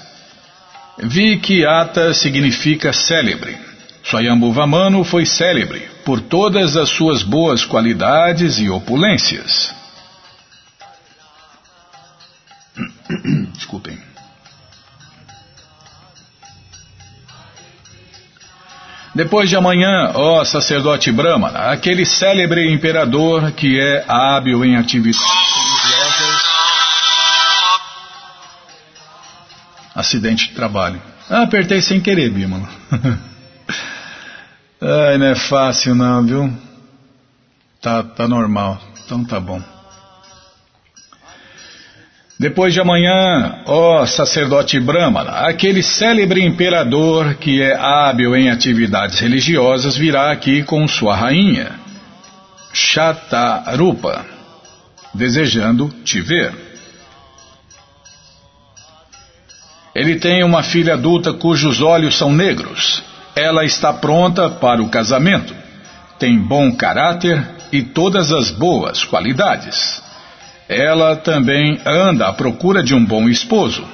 Vikyata 0.98 2.14
significa 2.14 2.92
célebre. 2.92 3.58
Swayambhuvamano 4.04 5.02
foi 5.02 5.26
célebre 5.26 5.88
por 6.04 6.20
todas 6.20 6.76
as 6.76 6.90
suas 6.90 7.24
boas 7.24 7.64
qualidades 7.64 8.60
e 8.60 8.70
opulências. 8.70 9.74
Desculpem. 13.52 14.13
Depois 19.14 19.48
de 19.48 19.54
amanhã, 19.54 20.10
ó 20.14 20.44
sacerdote 20.44 21.12
Brahmana, 21.12 21.70
aquele 21.70 22.04
célebre 22.04 22.72
imperador 22.72 23.52
que 23.52 23.78
é 23.78 24.04
hábil 24.08 24.64
em 24.64 24.76
atividades. 24.76 25.22
Acidente 29.94 30.48
de 30.48 30.54
trabalho. 30.54 31.00
Ah, 31.30 31.42
apertei 31.42 31.80
sem 31.80 32.00
querer, 32.00 32.30
Bímola. 32.30 32.68
Ai, 34.82 35.16
não 35.16 35.26
é 35.26 35.36
fácil 35.36 35.94
não, 35.94 36.26
viu? 36.26 36.52
Tá, 37.80 38.02
tá 38.02 38.26
normal. 38.26 38.80
Então 39.04 39.24
tá 39.24 39.38
bom. 39.38 39.62
Depois 42.44 42.74
de 42.74 42.80
amanhã, 42.82 43.60
ó 43.64 44.04
sacerdote 44.04 44.78
Brahmana, 44.78 45.30
aquele 45.48 45.82
célebre 45.82 46.44
imperador 46.44 47.36
que 47.36 47.62
é 47.62 47.74
hábil 47.74 48.36
em 48.36 48.50
atividades 48.50 49.18
religiosas 49.18 49.96
virá 49.96 50.30
aqui 50.30 50.62
com 50.62 50.86
sua 50.86 51.16
rainha, 51.16 51.70
Shatarupa, 52.70 54.26
desejando 55.14 55.88
te 56.04 56.20
ver. 56.20 56.54
Ele 59.94 60.16
tem 60.16 60.44
uma 60.44 60.62
filha 60.62 60.92
adulta 60.92 61.32
cujos 61.32 61.80
olhos 61.80 62.14
são 62.14 62.30
negros. 62.30 63.02
Ela 63.34 63.64
está 63.64 63.90
pronta 63.90 64.50
para 64.50 64.82
o 64.82 64.90
casamento. 64.90 65.56
Tem 66.18 66.38
bom 66.38 66.76
caráter 66.76 67.42
e 67.72 67.80
todas 67.80 68.30
as 68.30 68.50
boas 68.50 69.02
qualidades 69.02 70.04
ela 70.68 71.16
também 71.16 71.80
anda 71.84 72.28
à 72.28 72.32
procura 72.32 72.82
de 72.82 72.94
um 72.94 73.04
bom 73.04 73.28
esposo. 73.28 73.86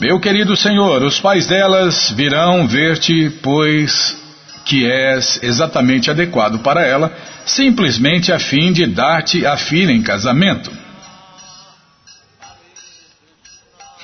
Meu 0.00 0.18
querido 0.18 0.56
Senhor, 0.56 1.02
os 1.02 1.20
pais 1.20 1.46
delas 1.46 2.10
virão 2.10 2.66
ver-te, 2.66 3.30
pois 3.42 4.20
que 4.64 4.90
és 4.90 5.42
exatamente 5.42 6.10
adequado 6.10 6.60
para 6.60 6.82
ela, 6.82 7.12
simplesmente 7.44 8.32
a 8.32 8.38
fim 8.38 8.72
de 8.72 8.86
dar-te 8.86 9.44
a 9.46 9.56
filha 9.56 9.92
em 9.92 10.02
casamento. 10.02 10.72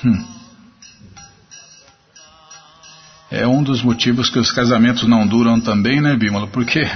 Hum. 0.03 0.25
É 3.31 3.45
um 3.45 3.61
dos 3.61 3.81
motivos 3.81 4.29
que 4.29 4.39
os 4.39 4.51
casamentos 4.51 5.07
não 5.07 5.27
duram 5.27 5.59
também, 5.59 6.01
né, 6.01 6.15
Bímola? 6.15 6.47
Porque 6.47 6.89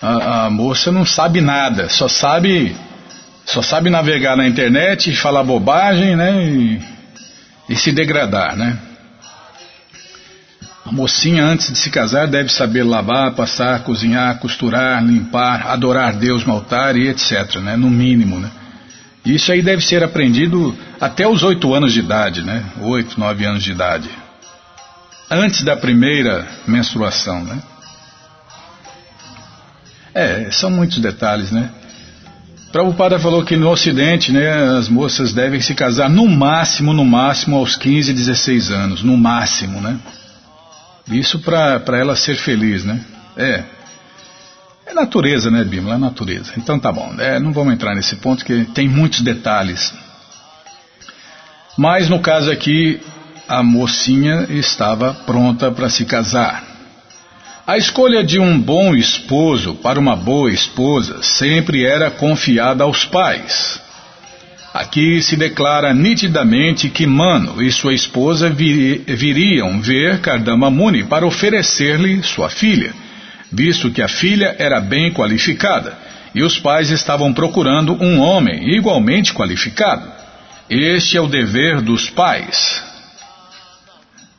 a, 0.00 0.46
a 0.46 0.50
moça 0.50 0.92
não 0.92 1.06
sabe 1.06 1.40
nada, 1.40 1.88
só 1.88 2.06
sabe 2.06 2.76
só 3.44 3.60
sabe 3.62 3.90
navegar 3.90 4.36
na 4.36 4.46
internet, 4.46 5.14
falar 5.16 5.42
bobagem, 5.42 6.16
né? 6.16 6.44
E, 6.44 6.80
e 7.68 7.76
se 7.76 7.92
degradar, 7.92 8.56
né? 8.56 8.78
A 10.84 10.90
mocinha, 10.90 11.44
antes 11.44 11.72
de 11.72 11.78
se 11.78 11.90
casar, 11.90 12.26
deve 12.26 12.50
saber 12.50 12.82
lavar, 12.82 13.32
passar, 13.32 13.82
cozinhar, 13.82 14.38
costurar, 14.38 15.02
limpar, 15.04 15.68
adorar 15.68 16.14
Deus 16.14 16.44
no 16.44 16.52
altar 16.52 16.96
e 16.96 17.08
etc., 17.08 17.56
né? 17.56 17.76
No 17.76 17.90
mínimo, 17.90 18.38
né? 18.38 18.50
Isso 19.24 19.52
aí 19.52 19.62
deve 19.62 19.84
ser 19.84 20.02
aprendido 20.02 20.76
até 21.00 21.26
os 21.26 21.42
oito 21.44 21.72
anos 21.72 21.92
de 21.92 22.00
idade, 22.00 22.42
né? 22.42 22.64
Oito, 22.80 23.18
nove 23.18 23.44
anos 23.44 23.62
de 23.62 23.70
idade. 23.70 24.10
Antes 25.30 25.62
da 25.62 25.76
primeira 25.76 26.46
menstruação, 26.66 27.44
né? 27.44 27.62
É, 30.14 30.50
são 30.50 30.70
muitos 30.70 30.98
detalhes, 30.98 31.52
né? 31.52 31.70
Prabhupada 32.72 33.18
falou 33.18 33.44
que 33.44 33.54
no 33.54 33.68
Ocidente, 33.68 34.32
né, 34.32 34.50
as 34.78 34.88
moças 34.88 35.34
devem 35.34 35.60
se 35.60 35.74
casar 35.74 36.08
no 36.08 36.26
máximo, 36.26 36.94
no 36.94 37.04
máximo 37.04 37.56
aos 37.56 37.76
15, 37.76 38.14
16 38.14 38.70
anos, 38.70 39.02
no 39.02 39.14
máximo, 39.14 39.78
né? 39.78 39.98
Isso 41.10 41.38
para 41.40 41.98
ela 41.98 42.16
ser 42.16 42.34
feliz, 42.36 42.82
né? 42.82 42.98
É. 43.36 43.62
É 44.86 44.94
natureza, 44.94 45.50
né, 45.50 45.62
Bímola? 45.64 45.96
É 45.96 45.98
natureza. 45.98 46.54
Então 46.56 46.78
tá 46.78 46.90
bom, 46.90 47.14
é, 47.18 47.38
não 47.38 47.52
vamos 47.52 47.74
entrar 47.74 47.94
nesse 47.94 48.16
ponto 48.16 48.42
que 48.42 48.64
tem 48.64 48.88
muitos 48.88 49.20
detalhes. 49.20 49.92
Mas 51.76 52.08
no 52.08 52.20
caso 52.20 52.50
aqui, 52.50 53.00
a 53.46 53.62
mocinha 53.62 54.46
estava 54.48 55.12
pronta 55.12 55.70
para 55.70 55.90
se 55.90 56.06
casar. 56.06 56.71
A 57.72 57.78
escolha 57.78 58.22
de 58.22 58.38
um 58.38 58.60
bom 58.60 58.94
esposo 58.94 59.74
para 59.76 59.98
uma 59.98 60.14
boa 60.14 60.50
esposa 60.52 61.22
sempre 61.22 61.86
era 61.86 62.10
confiada 62.10 62.84
aos 62.84 63.06
pais. 63.06 63.80
Aqui 64.74 65.22
se 65.22 65.36
declara 65.36 65.94
nitidamente 65.94 66.90
que 66.90 67.06
Mano 67.06 67.62
e 67.62 67.72
sua 67.72 67.94
esposa 67.94 68.50
vir, 68.50 69.04
viriam 69.06 69.80
ver 69.80 70.20
Kardama 70.20 70.70
Muni 70.70 71.04
para 71.04 71.26
oferecer-lhe 71.26 72.22
sua 72.22 72.50
filha, 72.50 72.92
visto 73.50 73.90
que 73.90 74.02
a 74.02 74.08
filha 74.08 74.54
era 74.58 74.78
bem 74.78 75.10
qualificada 75.10 75.96
e 76.34 76.42
os 76.42 76.58
pais 76.58 76.90
estavam 76.90 77.32
procurando 77.32 77.94
um 78.04 78.20
homem 78.20 78.68
igualmente 78.76 79.32
qualificado. 79.32 80.12
Este 80.68 81.16
é 81.16 81.22
o 81.22 81.26
dever 81.26 81.80
dos 81.80 82.10
pais. 82.10 82.84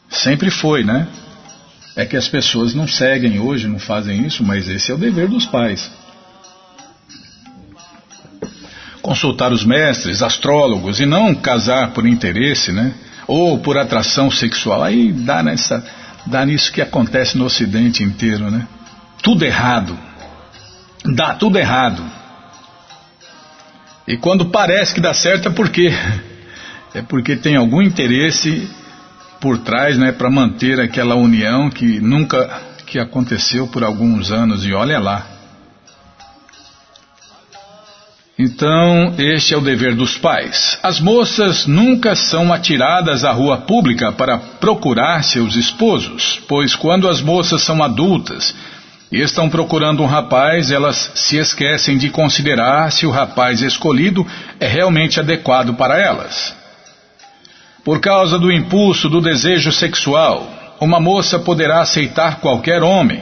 Sempre 0.08 0.52
foi, 0.52 0.84
né? 0.84 1.08
É 1.96 2.06
que 2.06 2.18
as 2.18 2.28
pessoas 2.28 2.74
não 2.74 2.88
seguem 2.88 3.40
hoje, 3.40 3.68
não 3.68 3.78
fazem 3.78 4.26
isso, 4.26 4.44
mas 4.44 4.68
esse 4.68 4.92
é 4.92 4.96
o 4.96 4.98
dever 4.98 5.28
dos 5.28 5.46
pais. 5.46 5.92
Consultar 9.02 9.52
os 9.52 9.64
mestres, 9.64 10.24
astrólogos 10.24 11.00
e 11.00 11.06
não 11.06 11.36
casar 11.36 11.92
por 11.92 12.08
interesse, 12.08 12.72
né? 12.72 12.94
Ou 13.28 13.60
por 13.60 13.78
atração 13.78 14.32
sexual. 14.32 14.82
Aí 14.82 15.12
dá 15.12 15.44
nessa, 15.44 15.86
dá 16.26 16.46
nisso 16.46 16.72
que 16.72 16.82
acontece 16.82 17.38
no 17.38 17.46
Ocidente 17.46 18.02
inteiro, 18.02 18.50
né? 18.50 18.68
Tudo 19.22 19.46
errado. 19.46 19.98
Dá 21.06 21.36
tudo 21.36 21.60
errado. 21.60 22.04
E 24.08 24.18
quando 24.18 24.46
parece 24.50 24.94
que 24.94 25.02
dá 25.02 25.14
certo 25.14 25.50
é 25.50 25.52
porque 25.52 25.90
é 26.94 27.02
porque 27.02 27.36
tem 27.36 27.56
algum 27.56 27.82
interesse 27.82 28.68
por 29.44 29.58
trás, 29.58 29.98
né, 29.98 30.14
para 30.14 30.30
manter 30.30 30.80
aquela 30.80 31.16
união 31.16 31.70
que 31.70 32.00
nunca 32.00 32.62
que 32.88 32.98
aconteceu 32.98 33.68
por 33.68 33.84
alguns 33.84 34.32
anos 34.32 34.66
e 34.66 34.72
olha 34.74 34.98
lá. 35.00 35.28
Então, 38.40 39.14
este 39.18 39.54
é 39.54 39.58
o 39.58 39.62
dever 39.62 39.96
dos 39.96 40.18
pais. 40.18 40.80
As 40.82 41.02
moças 41.02 41.68
nunca 41.68 42.16
são 42.16 42.54
atiradas 42.54 43.26
à 43.26 43.34
rua 43.34 43.58
pública 43.58 44.14
para 44.14 44.38
procurar 44.38 45.22
seus 45.26 45.58
esposos, 45.58 46.40
pois 46.48 46.74
quando 46.74 47.10
as 47.10 47.22
moças 47.22 47.64
são 47.64 47.84
adultas 47.84 48.56
e 49.12 49.20
estão 49.20 49.50
procurando 49.50 50.02
um 50.02 50.08
rapaz, 50.08 50.72
elas 50.72 51.12
se 51.16 51.36
esquecem 51.36 51.98
de 51.98 52.10
considerar 52.10 52.94
se 52.94 53.06
o 53.06 53.12
rapaz 53.12 53.62
escolhido 53.62 54.26
é 54.58 54.68
realmente 54.68 55.20
adequado 55.20 55.74
para 55.74 56.00
elas. 56.02 56.63
Por 57.84 58.00
causa 58.00 58.40
do 58.40 58.52
impulso 58.52 59.10
do 59.10 59.20
desejo 59.20 59.72
sexual, 59.72 60.50
uma 60.80 61.00
moça 61.00 61.38
poderá 61.38 61.82
aceitar 61.82 62.40
qualquer 62.40 62.82
homem, 62.82 63.22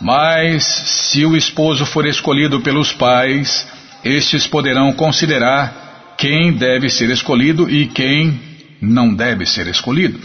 mas 0.00 0.64
se 0.64 1.24
o 1.24 1.36
esposo 1.36 1.86
for 1.86 2.04
escolhido 2.04 2.60
pelos 2.60 2.92
pais, 2.92 3.66
estes 4.04 4.46
poderão 4.46 4.92
considerar 4.92 6.14
quem 6.18 6.52
deve 6.52 6.90
ser 6.90 7.08
escolhido 7.10 7.70
e 7.70 7.86
quem 7.86 8.40
não 8.80 9.14
deve 9.14 9.46
ser 9.46 9.66
escolhido. 9.68 10.20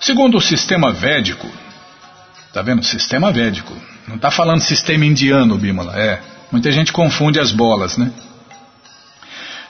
Segundo 0.00 0.38
o 0.38 0.40
sistema 0.40 0.92
védico, 0.92 1.48
tá 2.52 2.62
vendo? 2.62 2.84
Sistema 2.84 3.32
védico. 3.32 3.74
Não 4.06 4.16
está 4.16 4.30
falando 4.30 4.60
sistema 4.60 5.04
indiano, 5.04 5.58
Bimala. 5.58 5.98
É. 5.98 6.20
Muita 6.52 6.70
gente 6.70 6.92
confunde 6.92 7.40
as 7.40 7.50
bolas, 7.50 7.96
né? 7.96 8.12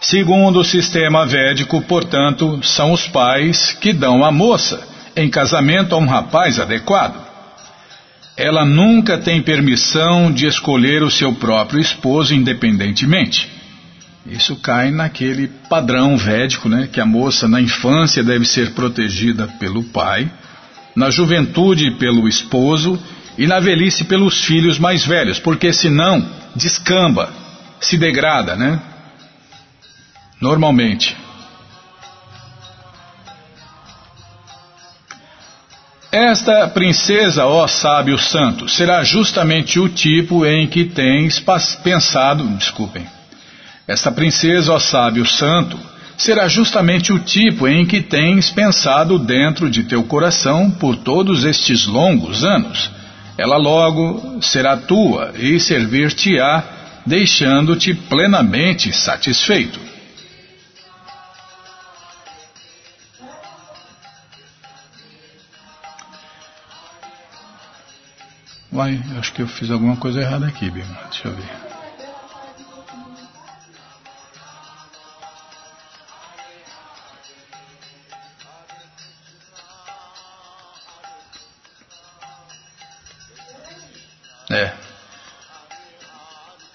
Segundo 0.00 0.60
o 0.60 0.64
sistema 0.64 1.26
védico, 1.26 1.80
portanto, 1.82 2.60
são 2.62 2.92
os 2.92 3.08
pais 3.08 3.72
que 3.72 3.92
dão 3.92 4.24
a 4.24 4.30
moça 4.30 4.86
em 5.16 5.30
casamento 5.30 5.94
a 5.94 5.98
um 5.98 6.06
rapaz 6.06 6.60
adequado. 6.60 7.24
Ela 8.36 8.64
nunca 8.66 9.16
tem 9.16 9.40
permissão 9.40 10.30
de 10.30 10.46
escolher 10.46 11.02
o 11.02 11.10
seu 11.10 11.32
próprio 11.34 11.80
esposo 11.80 12.34
independentemente. 12.34 13.50
Isso 14.26 14.56
cai 14.56 14.90
naquele 14.90 15.48
padrão 15.70 16.16
védico, 16.18 16.68
né, 16.68 16.88
que 16.92 17.00
a 17.00 17.06
moça 17.06 17.48
na 17.48 17.60
infância 17.60 18.22
deve 18.22 18.44
ser 18.44 18.72
protegida 18.72 19.46
pelo 19.58 19.84
pai, 19.84 20.30
na 20.94 21.10
juventude 21.10 21.92
pelo 21.92 22.28
esposo 22.28 23.00
e 23.38 23.46
na 23.46 23.60
velhice 23.60 24.04
pelos 24.04 24.44
filhos 24.44 24.78
mais 24.78 25.04
velhos, 25.04 25.38
porque 25.38 25.72
senão 25.72 26.28
descamba, 26.54 27.32
se 27.80 27.96
degrada, 27.96 28.56
né? 28.56 28.80
Normalmente. 30.40 31.16
Esta 36.12 36.66
princesa, 36.68 37.44
ó 37.44 37.66
sábio 37.66 38.16
santo, 38.16 38.68
será 38.68 39.04
justamente 39.04 39.78
o 39.78 39.88
tipo 39.88 40.46
em 40.46 40.66
que 40.66 40.84
tens 40.84 41.42
pensado, 41.82 42.44
desculpem. 42.56 43.06
Esta 43.86 44.10
princesa, 44.10 44.72
ó 44.72 44.78
sábio 44.78 45.26
santo, 45.26 45.78
será 46.16 46.48
justamente 46.48 47.12
o 47.12 47.18
tipo 47.18 47.68
em 47.68 47.84
que 47.84 48.00
tens 48.00 48.50
pensado 48.50 49.18
dentro 49.18 49.68
de 49.68 49.84
teu 49.84 50.04
coração 50.04 50.70
por 50.70 50.96
todos 50.96 51.44
estes 51.44 51.86
longos 51.86 52.44
anos. 52.44 52.90
Ela 53.36 53.58
logo 53.58 54.38
será 54.40 54.76
tua 54.76 55.34
e 55.36 55.60
servir-te-á, 55.60 56.64
deixando-te 57.04 57.92
plenamente 57.92 58.92
satisfeito. 58.92 59.78
Uai, 68.76 69.02
acho 69.18 69.32
que 69.32 69.40
eu 69.40 69.48
fiz 69.48 69.70
alguma 69.70 69.96
coisa 69.96 70.20
errada 70.20 70.46
aqui, 70.46 70.68
Bima. 70.68 70.98
Deixa 71.10 71.28
eu 71.28 71.32
ver. 71.34 71.48
É. 84.50 84.72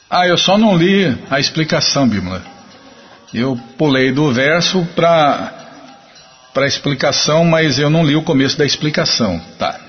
Ah, 0.09 0.27
eu 0.27 0.39
só 0.39 0.57
não 0.57 0.75
li 0.75 1.05
a 1.29 1.39
explicação, 1.39 2.09
Bíblia. 2.09 2.41
Eu 3.31 3.55
pulei 3.77 4.11
do 4.11 4.33
verso 4.33 4.83
para 4.95 5.53
a 6.55 6.65
explicação, 6.65 7.45
mas 7.45 7.77
eu 7.77 7.91
não 7.91 8.03
li 8.03 8.15
o 8.15 8.23
começo 8.23 8.57
da 8.57 8.65
explicação. 8.65 9.39
Tá. 9.59 9.80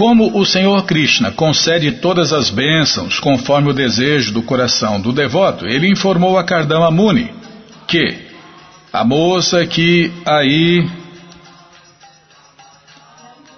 Como 0.00 0.34
o 0.40 0.46
Senhor 0.46 0.86
Krishna 0.86 1.30
concede 1.30 1.92
todas 1.92 2.32
as 2.32 2.48
bênçãos 2.48 3.20
conforme 3.20 3.68
o 3.68 3.74
desejo 3.74 4.32
do 4.32 4.40
coração 4.42 4.98
do 4.98 5.12
devoto, 5.12 5.66
ele 5.66 5.90
informou 5.90 6.38
a 6.38 6.42
Kardama 6.42 6.90
Muni 6.90 7.30
que 7.86 8.16
a 8.90 9.04
moça 9.04 9.66
que 9.66 10.10
aí 10.24 10.88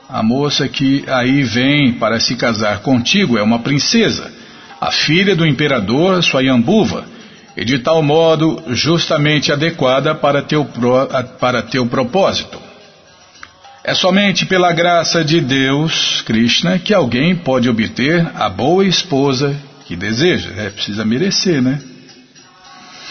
a 0.09 0.21
moça 0.21 0.67
que 0.67 1.05
aí 1.07 1.45
vem 1.45 1.93
para 1.93 2.19
se 2.19 2.35
casar 2.35 2.81
contigo 2.81 3.39
é 3.39 3.43
uma 3.45 3.61
princesa, 3.61 4.29
a 4.81 4.91
filha 4.91 5.37
do 5.37 5.47
imperador 5.47 6.25
Swayambhuva, 6.25 7.05
e 7.57 7.65
de 7.65 7.79
tal 7.79 8.03
modo 8.03 8.61
justamente 8.71 9.53
adequada 9.53 10.13
para 10.13 10.43
teu, 10.43 10.69
para 11.39 11.63
teu 11.63 11.87
propósito. 11.87 12.62
É 13.85 13.95
somente 13.95 14.47
pela 14.47 14.71
graça 14.73 15.25
de 15.25 15.41
Deus, 15.41 16.23
Krishna, 16.25 16.79
que 16.79 16.95
alguém 16.95 17.35
pode 17.35 17.69
obter 17.69 18.25
a 18.37 18.49
boa 18.49 18.87
esposa 18.87 19.57
que 19.87 19.97
deseja. 19.97 20.51
É, 20.57 20.71
precisa 20.71 21.05
merecer, 21.05 21.61
né? 21.61 21.81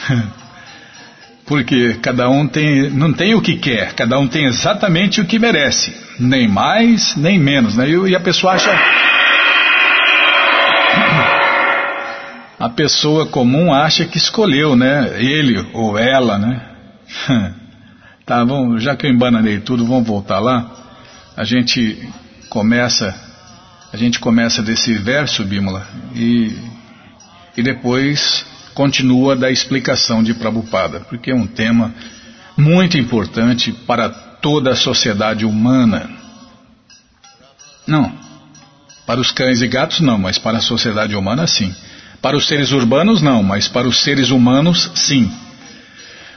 Porque 1.45 1.95
cada 1.95 2.30
um 2.30 2.47
tem, 2.47 2.89
não 2.89 3.11
tem 3.11 3.36
o 3.36 3.41
que 3.41 3.57
quer, 3.57 3.91
cada 3.93 4.17
um 4.17 4.30
tem 4.30 4.45
exatamente 4.45 5.19
o 5.19 5.26
que 5.26 5.38
merece, 5.38 5.93
nem 6.17 6.47
mais 6.47 7.17
nem 7.17 7.38
menos, 7.38 7.76
né? 7.76 7.89
E 7.89 8.15
a 8.15 8.19
pessoa 8.22 8.53
acha. 8.53 8.72
A 12.57 12.69
pessoa 12.69 13.26
comum 13.26 13.74
acha 13.74 14.05
que 14.05 14.17
escolheu, 14.17 14.76
né? 14.76 15.15
Ele 15.17 15.67
ou 15.74 15.97
ela, 15.97 16.38
né? 16.38 16.61
Tá, 18.32 18.45
vamos, 18.45 18.82
já 18.82 18.95
que 18.95 19.05
eu 19.05 19.11
embananei 19.11 19.59
tudo, 19.59 19.86
vamos 19.86 20.07
voltar 20.07 20.39
lá. 20.39 20.71
A 21.36 21.43
gente 21.43 22.01
começa, 22.47 23.13
a 23.91 23.97
gente 23.97 24.21
começa 24.21 24.61
desse 24.61 24.93
verso, 24.93 25.43
Bímola, 25.43 25.86
e, 26.15 26.55
e 27.57 27.61
depois 27.61 28.45
continua 28.73 29.36
da 29.36 29.51
explicação 29.51 30.23
de 30.23 30.34
Prabhupada, 30.34 31.01
porque 31.01 31.32
é 31.32 31.36
um 31.36 31.45
tema 31.45 31.93
muito 32.55 32.97
importante 32.97 33.73
para 33.86 34.07
toda 34.07 34.71
a 34.71 34.75
sociedade 34.77 35.45
humana. 35.45 36.09
Não, 37.86 38.13
para 39.05 39.19
os 39.19 39.29
cães 39.29 39.61
e 39.61 39.67
gatos 39.67 39.99
não, 39.99 40.17
mas 40.17 40.38
para 40.38 40.59
a 40.59 40.61
sociedade 40.61 41.17
humana 41.17 41.45
sim. 41.47 41.75
Para 42.21 42.38
os 42.38 42.47
seres 42.47 42.71
urbanos 42.71 43.21
não, 43.21 43.43
mas 43.43 43.67
para 43.67 43.89
os 43.89 44.01
seres 44.01 44.29
humanos 44.29 44.89
sim. 44.95 45.29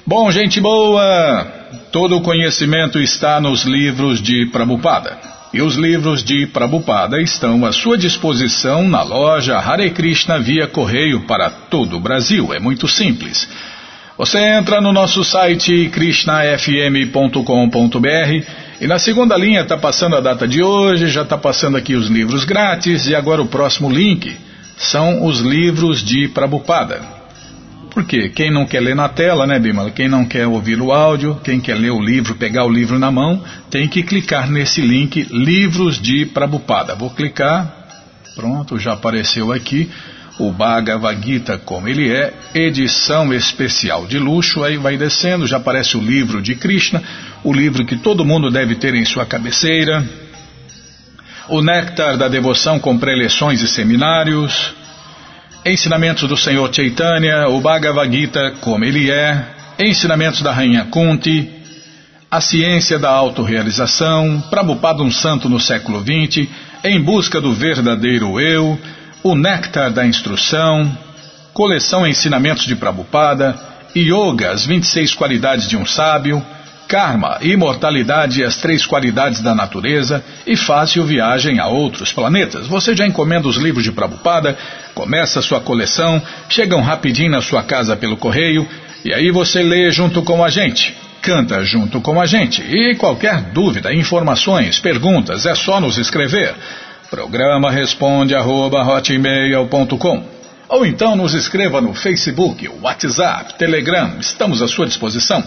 Bom, 0.06 0.30
gente 0.30 0.60
boa, 0.60 1.46
todo 1.90 2.18
o 2.18 2.20
conhecimento 2.20 3.00
está 3.00 3.40
nos 3.40 3.64
livros 3.64 4.20
de 4.20 4.44
Prabhupada. 4.52 5.18
E 5.50 5.62
os 5.62 5.76
livros 5.76 6.22
de 6.22 6.46
Prabhupada 6.46 7.22
estão 7.22 7.64
à 7.64 7.72
sua 7.72 7.96
disposição 7.96 8.86
na 8.86 9.02
loja 9.02 9.56
Hare 9.56 9.88
Krishna 9.92 10.38
via 10.38 10.66
correio 10.66 11.20
para 11.20 11.48
todo 11.48 11.96
o 11.96 12.00
Brasil. 12.00 12.52
É 12.52 12.60
muito 12.60 12.86
simples. 12.86 13.48
Você 14.18 14.38
entra 14.38 14.78
no 14.78 14.92
nosso 14.92 15.24
site 15.24 15.88
krishnafm.com.br 15.88 18.46
e 18.82 18.86
na 18.86 18.98
segunda 18.98 19.38
linha 19.38 19.62
está 19.62 19.78
passando 19.78 20.16
a 20.16 20.20
data 20.20 20.46
de 20.46 20.62
hoje, 20.62 21.08
já 21.08 21.22
está 21.22 21.38
passando 21.38 21.78
aqui 21.78 21.94
os 21.94 22.08
livros 22.08 22.44
grátis 22.44 23.06
e 23.06 23.14
agora 23.14 23.40
o 23.40 23.46
próximo 23.46 23.90
link 23.90 24.36
são 24.76 25.24
os 25.24 25.40
livros 25.40 26.04
de 26.04 26.28
Prabhupada. 26.28 27.13
Por 27.94 28.04
quê? 28.04 28.28
Quem 28.28 28.50
não 28.50 28.66
quer 28.66 28.80
ler 28.80 28.96
na 28.96 29.08
tela, 29.08 29.46
né, 29.46 29.56
Bimala? 29.56 29.92
Quem 29.92 30.08
não 30.08 30.24
quer 30.24 30.48
ouvir 30.48 30.80
o 30.80 30.90
áudio, 30.90 31.40
quem 31.44 31.60
quer 31.60 31.76
ler 31.76 31.92
o 31.92 32.02
livro, 32.02 32.34
pegar 32.34 32.64
o 32.64 32.68
livro 32.68 32.98
na 32.98 33.08
mão, 33.08 33.40
tem 33.70 33.86
que 33.86 34.02
clicar 34.02 34.50
nesse 34.50 34.80
link 34.80 35.28
Livros 35.30 36.02
de 36.02 36.26
Prabupada. 36.26 36.96
Vou 36.96 37.08
clicar, 37.10 37.72
pronto, 38.34 38.80
já 38.80 38.94
apareceu 38.94 39.52
aqui 39.52 39.88
o 40.40 40.50
Bhagavad 40.50 41.24
Gita 41.24 41.56
como 41.56 41.86
ele 41.86 42.10
é, 42.10 42.34
edição 42.52 43.32
especial 43.32 44.08
de 44.08 44.18
luxo, 44.18 44.64
aí 44.64 44.76
vai 44.76 44.96
descendo, 44.96 45.46
já 45.46 45.58
aparece 45.58 45.96
o 45.96 46.00
livro 46.00 46.42
de 46.42 46.56
Krishna, 46.56 47.00
o 47.44 47.52
livro 47.52 47.86
que 47.86 47.96
todo 47.96 48.24
mundo 48.24 48.50
deve 48.50 48.74
ter 48.74 48.92
em 48.96 49.04
sua 49.04 49.24
cabeceira, 49.24 50.04
o 51.48 51.62
Néctar 51.62 52.16
da 52.16 52.26
Devoção 52.26 52.80
com 52.80 52.98
preleções 52.98 53.62
e 53.62 53.68
seminários, 53.68 54.74
Ensinamentos 55.66 56.28
do 56.28 56.36
Senhor 56.36 56.68
Chaitanya, 56.74 57.48
o 57.48 57.58
Bhagavad 57.58 58.14
Gita 58.14 58.52
como 58.60 58.84
ele 58.84 59.10
é, 59.10 59.46
Ensinamentos 59.80 60.42
da 60.42 60.52
Rainha 60.52 60.84
Kunti, 60.90 61.50
A 62.30 62.38
Ciência 62.38 62.98
da 62.98 63.08
Autorealização, 63.08 64.42
Prabhupada 64.50 65.02
um 65.02 65.10
Santo 65.10 65.48
no 65.48 65.58
século 65.58 66.00
XX, 66.00 66.48
Em 66.84 67.00
Busca 67.00 67.40
do 67.40 67.54
Verdadeiro 67.54 68.38
Eu, 68.38 68.78
O 69.22 69.34
Néctar 69.34 69.90
da 69.90 70.06
Instrução, 70.06 70.98
coleção 71.54 72.06
Ensinamentos 72.06 72.66
de 72.66 72.76
Prabhupada, 72.76 73.58
Yoga, 73.96 74.50
as 74.50 74.66
26 74.66 75.14
qualidades 75.14 75.66
de 75.66 75.78
um 75.78 75.86
sábio, 75.86 76.44
Karma, 76.94 77.38
imortalidade 77.40 78.40
e 78.40 78.44
as 78.44 78.56
três 78.58 78.86
qualidades 78.86 79.40
da 79.40 79.52
natureza 79.52 80.22
e 80.46 80.54
fácil 80.54 81.04
viagem 81.04 81.58
a 81.58 81.66
outros 81.66 82.12
planetas. 82.12 82.68
Você 82.68 82.94
já 82.94 83.04
encomenda 83.04 83.48
os 83.48 83.56
livros 83.56 83.82
de 83.82 83.90
Prabhupada, 83.90 84.56
começa 84.94 85.40
a 85.40 85.42
sua 85.42 85.60
coleção, 85.60 86.22
chegam 86.48 86.80
rapidinho 86.82 87.32
na 87.32 87.42
sua 87.42 87.64
casa 87.64 87.96
pelo 87.96 88.16
correio 88.16 88.64
e 89.04 89.12
aí 89.12 89.32
você 89.32 89.60
lê 89.60 89.90
junto 89.90 90.22
com 90.22 90.44
a 90.44 90.48
gente, 90.48 90.94
canta 91.20 91.64
junto 91.64 92.00
com 92.00 92.20
a 92.20 92.26
gente. 92.26 92.62
E 92.62 92.94
qualquer 92.94 93.40
dúvida, 93.52 93.92
informações, 93.92 94.78
perguntas, 94.78 95.46
é 95.46 95.54
só 95.56 95.80
nos 95.80 95.98
escrever. 95.98 96.54
Programa 97.10 97.72
responde 97.72 98.36
arroba, 98.36 98.86
ou 100.68 100.86
então 100.86 101.16
nos 101.16 101.34
escreva 101.34 101.80
no 101.80 101.92
Facebook, 101.92 102.70
WhatsApp, 102.80 103.54
Telegram, 103.54 104.12
estamos 104.20 104.62
à 104.62 104.68
sua 104.68 104.86
disposição. 104.86 105.42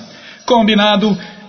Combinado? 0.46 1.18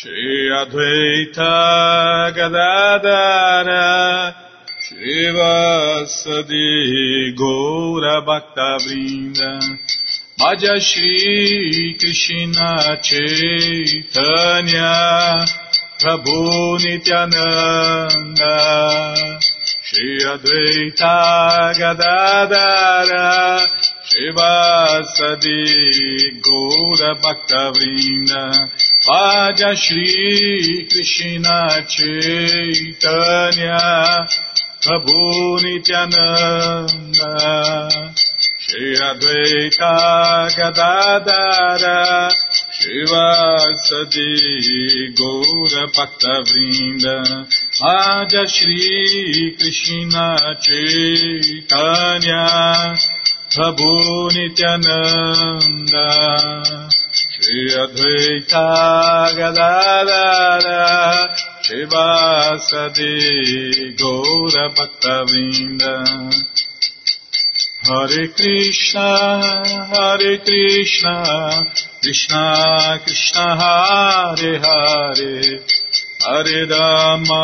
Shri 0.00 0.46
Advaita 0.54 2.30
Gadadara 2.32 3.82
Shri 4.80 5.26
Vasadi 5.36 6.70
Gaura 7.36 8.16
Bhakta 8.24 8.78
Vrinda 8.78 9.58
Bhaja 10.38 10.78
Shri 10.78 11.96
Krishna 11.98 12.96
Chaitanya 13.02 14.92
Prabhu 15.98 16.78
Nityananda 16.78 18.54
Shri 19.82 20.10
Advaita 20.32 21.16
Gadadara 21.76 23.26
Shivasadi 24.06 25.60
Gaura 26.40 27.10
Bhakta 27.20 27.62
Vaja 29.08 29.72
Shri 29.74 30.84
Krishna 30.90 31.58
Chaitanya 31.88 33.80
Prabhu 34.82 35.56
Nityananda 35.64 37.32
Shri 38.60 38.96
Advaita 39.08 39.94
Gadadara 40.54 42.28
Shivasadi 42.76 44.30
Gaura 45.16 45.84
Bhakta 45.96 46.34
Vrinda 46.44 47.16
Vaja 47.80 48.44
Shri 48.46 49.56
Krishna 49.58 50.26
Chaitanya 50.60 52.44
Prabhu 53.48 53.92
Nityananda 54.36 56.06
Shri 57.48 57.64
Advaita 57.82 58.64
Gadadara 59.34 60.82
Shivasadi 61.64 63.12
Gaura 63.96 64.64
Bhakta 64.76 65.16
Vrinda 65.24 65.94
Hare 67.88 68.24
Krishna 68.36 69.08
Hare 69.92 70.32
Krishna 70.44 71.14
Krishna 72.02 72.44
Krishna 73.02 73.46
Hare 73.62 74.54
Hare. 74.64 75.36
Hare 76.20 76.60
Rama 76.68 77.42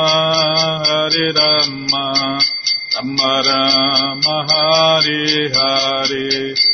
Hare 0.84 1.26
Rama 1.32 2.06
Rama 2.94 3.32
Rama 3.48 4.36
Hare 4.50 5.48
Hare 5.48 6.73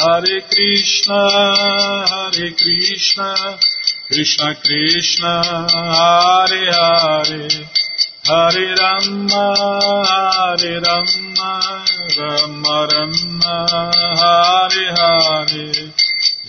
Hare 0.00 0.40
Krishna, 0.48 1.20
Hare 2.10 2.50
Krishna, 2.56 3.58
Krishna 4.08 4.54
Krishna, 4.64 5.32
Hare 5.68 6.72
Hare, 6.72 7.48
Hare 8.24 8.74
Rama, 8.80 9.44
Hare 10.08 10.80
Rama, 10.80 11.84
Rama 12.16 12.88
Rama, 12.90 13.58
Hare 14.20 14.86
Hare. 14.96 15.92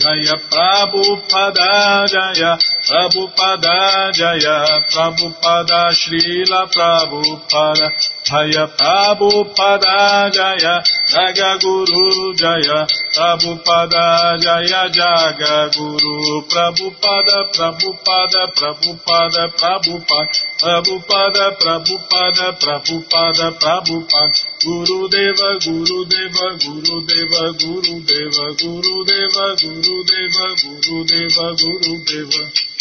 Jaya 0.02 0.36
Prabhupada, 0.50 2.08
Jaya 2.08 2.58
Prabhupada, 2.88 4.12
Jaya 4.12 4.82
Prabhupada, 4.90 5.94
Srila 5.94 6.66
Prabhupada, 6.74 7.92
Jaya 8.26 8.68
Prabhupada, 8.78 10.32
Jaya 10.34 10.82
Jaga 11.12 11.58
Guru, 11.62 12.34
Jaya 12.34 12.88
Prabhupada, 13.14 14.38
Jaya 14.42 14.90
Jaga 14.90 15.70
Guru, 15.70 16.42
Prabhupada, 16.50 17.38
Prabhupada, 17.54 18.42
Prabhupada, 18.58 19.44
Prabhupada, 19.58 20.52
Prabhupada, 20.62 21.46
Prabhupada, 21.62 22.48
Prabhupada, 22.62 23.52
Prabhupada, 23.62 24.38
Guru 24.64 25.08
Deva, 25.10 25.50
Guru 25.62 26.06
Deva, 26.06 26.48
Guru 26.58 27.02
Deva, 27.06 27.44
Guru 27.62 27.96
Deva, 28.10 28.46
Guru 28.58 29.06
Deva, 29.06 29.46
Guru 29.62 30.04
Deva, 30.04 30.48
Guru 30.62 31.04
Deva, 31.06 31.46
Guru 31.56 31.96
Deva. 32.06 32.81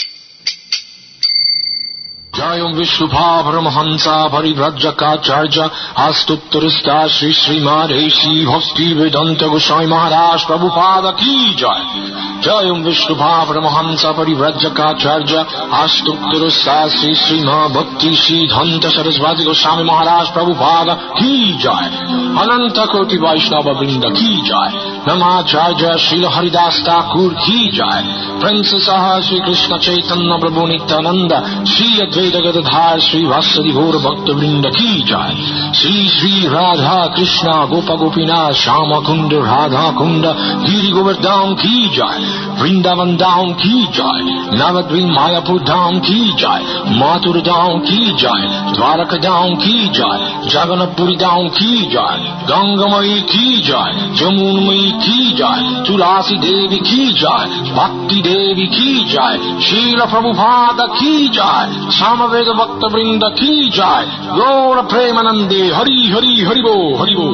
जयं 2.39 2.73
विष्णुभावरमहंसा 2.77 4.15
परिव्रजकाचार्य 4.27 5.67
आस्तुत्तरस्ता 6.05 6.95
श्री 7.07 7.31
श्रीमाधेशी 7.33 8.45
भक्ति 8.45 8.87
वेदंत 8.93 9.43
गोस्वामी 9.43 9.85
महाराज 9.85 10.43
प्रभुपाद 10.43 11.05
की 11.21 11.53
जय 11.61 11.85
जयं 12.45 12.83
विष्णुभावरमहंसा 12.83 14.11
परिव्रजकाचार्य 14.11 15.45
आस्तुत्तरस्ता 15.73 16.77
श्री 16.87 17.13
श्रीमा 17.15 17.57
भक्ति 17.77 18.13
श्रीधंत 18.15 18.89
सरस्वती 18.97 19.45
गोस्वामी 19.45 19.83
महाराज 19.83 20.33
प्रभुपाद 20.33 20.91
की 21.17 21.37
जय 21.63 21.89
अनंत 22.43 22.85
कोटि 22.91 23.17
वैष्णव 23.17 23.71
वृंद 23.79 24.11
की 24.17 24.35
जय 24.49 24.88
Namacharya 25.06 25.96
Srila 25.96 26.28
Haridas 26.28 26.84
Thakur 26.84 27.32
Ki 27.40 27.72
Jai, 27.72 28.04
Princess 28.40 28.86
Aha 28.88 29.20
Sri 29.24 29.40
Krishna 29.40 29.80
Chaitanya 29.80 30.36
Prabhu 30.36 30.68
Nityananda, 30.68 31.64
Sri 31.64 32.04
Advaita 32.04 32.40
Gadadhar 32.44 33.00
Sri 33.00 33.24
Vasari 33.24 33.72
Bhor 33.72 33.96
Bhakta 33.96 34.36
Vrinda 34.36 34.68
Ki 34.76 35.00
Jai, 35.08 35.32
Sri 35.72 36.04
Sri 36.12 36.48
Radha 36.52 37.14
Krishna 37.16 37.64
Gopa 37.72 37.96
Gopina 37.96 38.52
Shama 38.52 39.00
Kunda 39.00 39.40
Radha 39.40 39.96
Kunda 39.96 40.36
Giri 40.68 40.92
Govardhan 40.92 41.56
Ki 41.56 41.88
Jai, 41.96 42.20
Vrindavan 42.60 43.16
Dham 43.16 43.56
Ki 43.56 43.88
Jai, 43.96 44.20
Navadvin 44.60 45.08
Mayapur 45.16 45.64
Dham 45.64 46.04
Ki 46.04 46.36
Jai, 46.36 46.60
Mathur 47.00 47.40
Dham 47.40 47.80
Ki 47.88 48.12
Jai, 48.20 48.42
Dwaraka 48.76 49.16
Dham 49.16 49.56
Ki 49.64 49.88
Jai, 49.96 50.44
Jagannath 50.44 50.94
Puri 50.96 51.16
Dham 51.16 51.48
Ki 51.56 51.88
Jai, 51.88 52.20
Gangamai 52.44 53.24
Ki 53.26 53.62
Jai, 53.64 53.92
Jamunmai 54.20 54.89
की 54.89 55.33
जय 55.37 55.83
तुलसी 55.87 56.37
देवी 56.37 56.79
की 56.79 57.11
जय 57.13 57.73
भक्ति 57.75 58.21
देवी 58.21 58.67
की 58.67 59.05
जय 59.05 59.59
शील 59.61 60.05
प्रभुपाद 60.05 60.81
की 60.99 61.27
जय 61.27 61.89
सामवेद 61.91 62.47
भक्त 62.47 62.91
वृंद 62.93 63.29
की 63.39 63.69
जय 63.69 64.17
गौर 64.31 64.81
प्रेमानंदे 64.81 65.63
हरि 65.75 66.11
हरि 66.15 66.43
हरिबो 66.49 66.75
हरिबो 67.01 67.29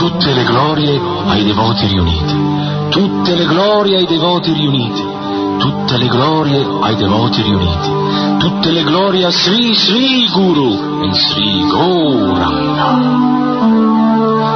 tutte 0.00 0.32
le 0.34 0.44
glorie 0.44 1.00
ai 1.26 1.44
devoti 1.44 1.86
riuniti, 1.86 2.34
tutte 2.88 3.34
le 3.34 3.44
glorie 3.44 3.96
ai 3.96 4.06
devoti 4.06 4.52
riuniti, 4.52 5.04
tutte 5.58 5.98
le 5.98 6.08
glorie 6.08 6.66
ai 6.80 6.96
devoti 6.96 7.42
riuniti, 7.42 7.90
tutte 8.38 8.70
le 8.70 8.82
glorie 8.82 9.26
a 9.26 9.30
Sri 9.30 9.74
Sri 9.74 10.26
Guru 10.32 11.02
e 11.04 11.12
Sri 11.12 11.66
Gauranga. 11.66 13.53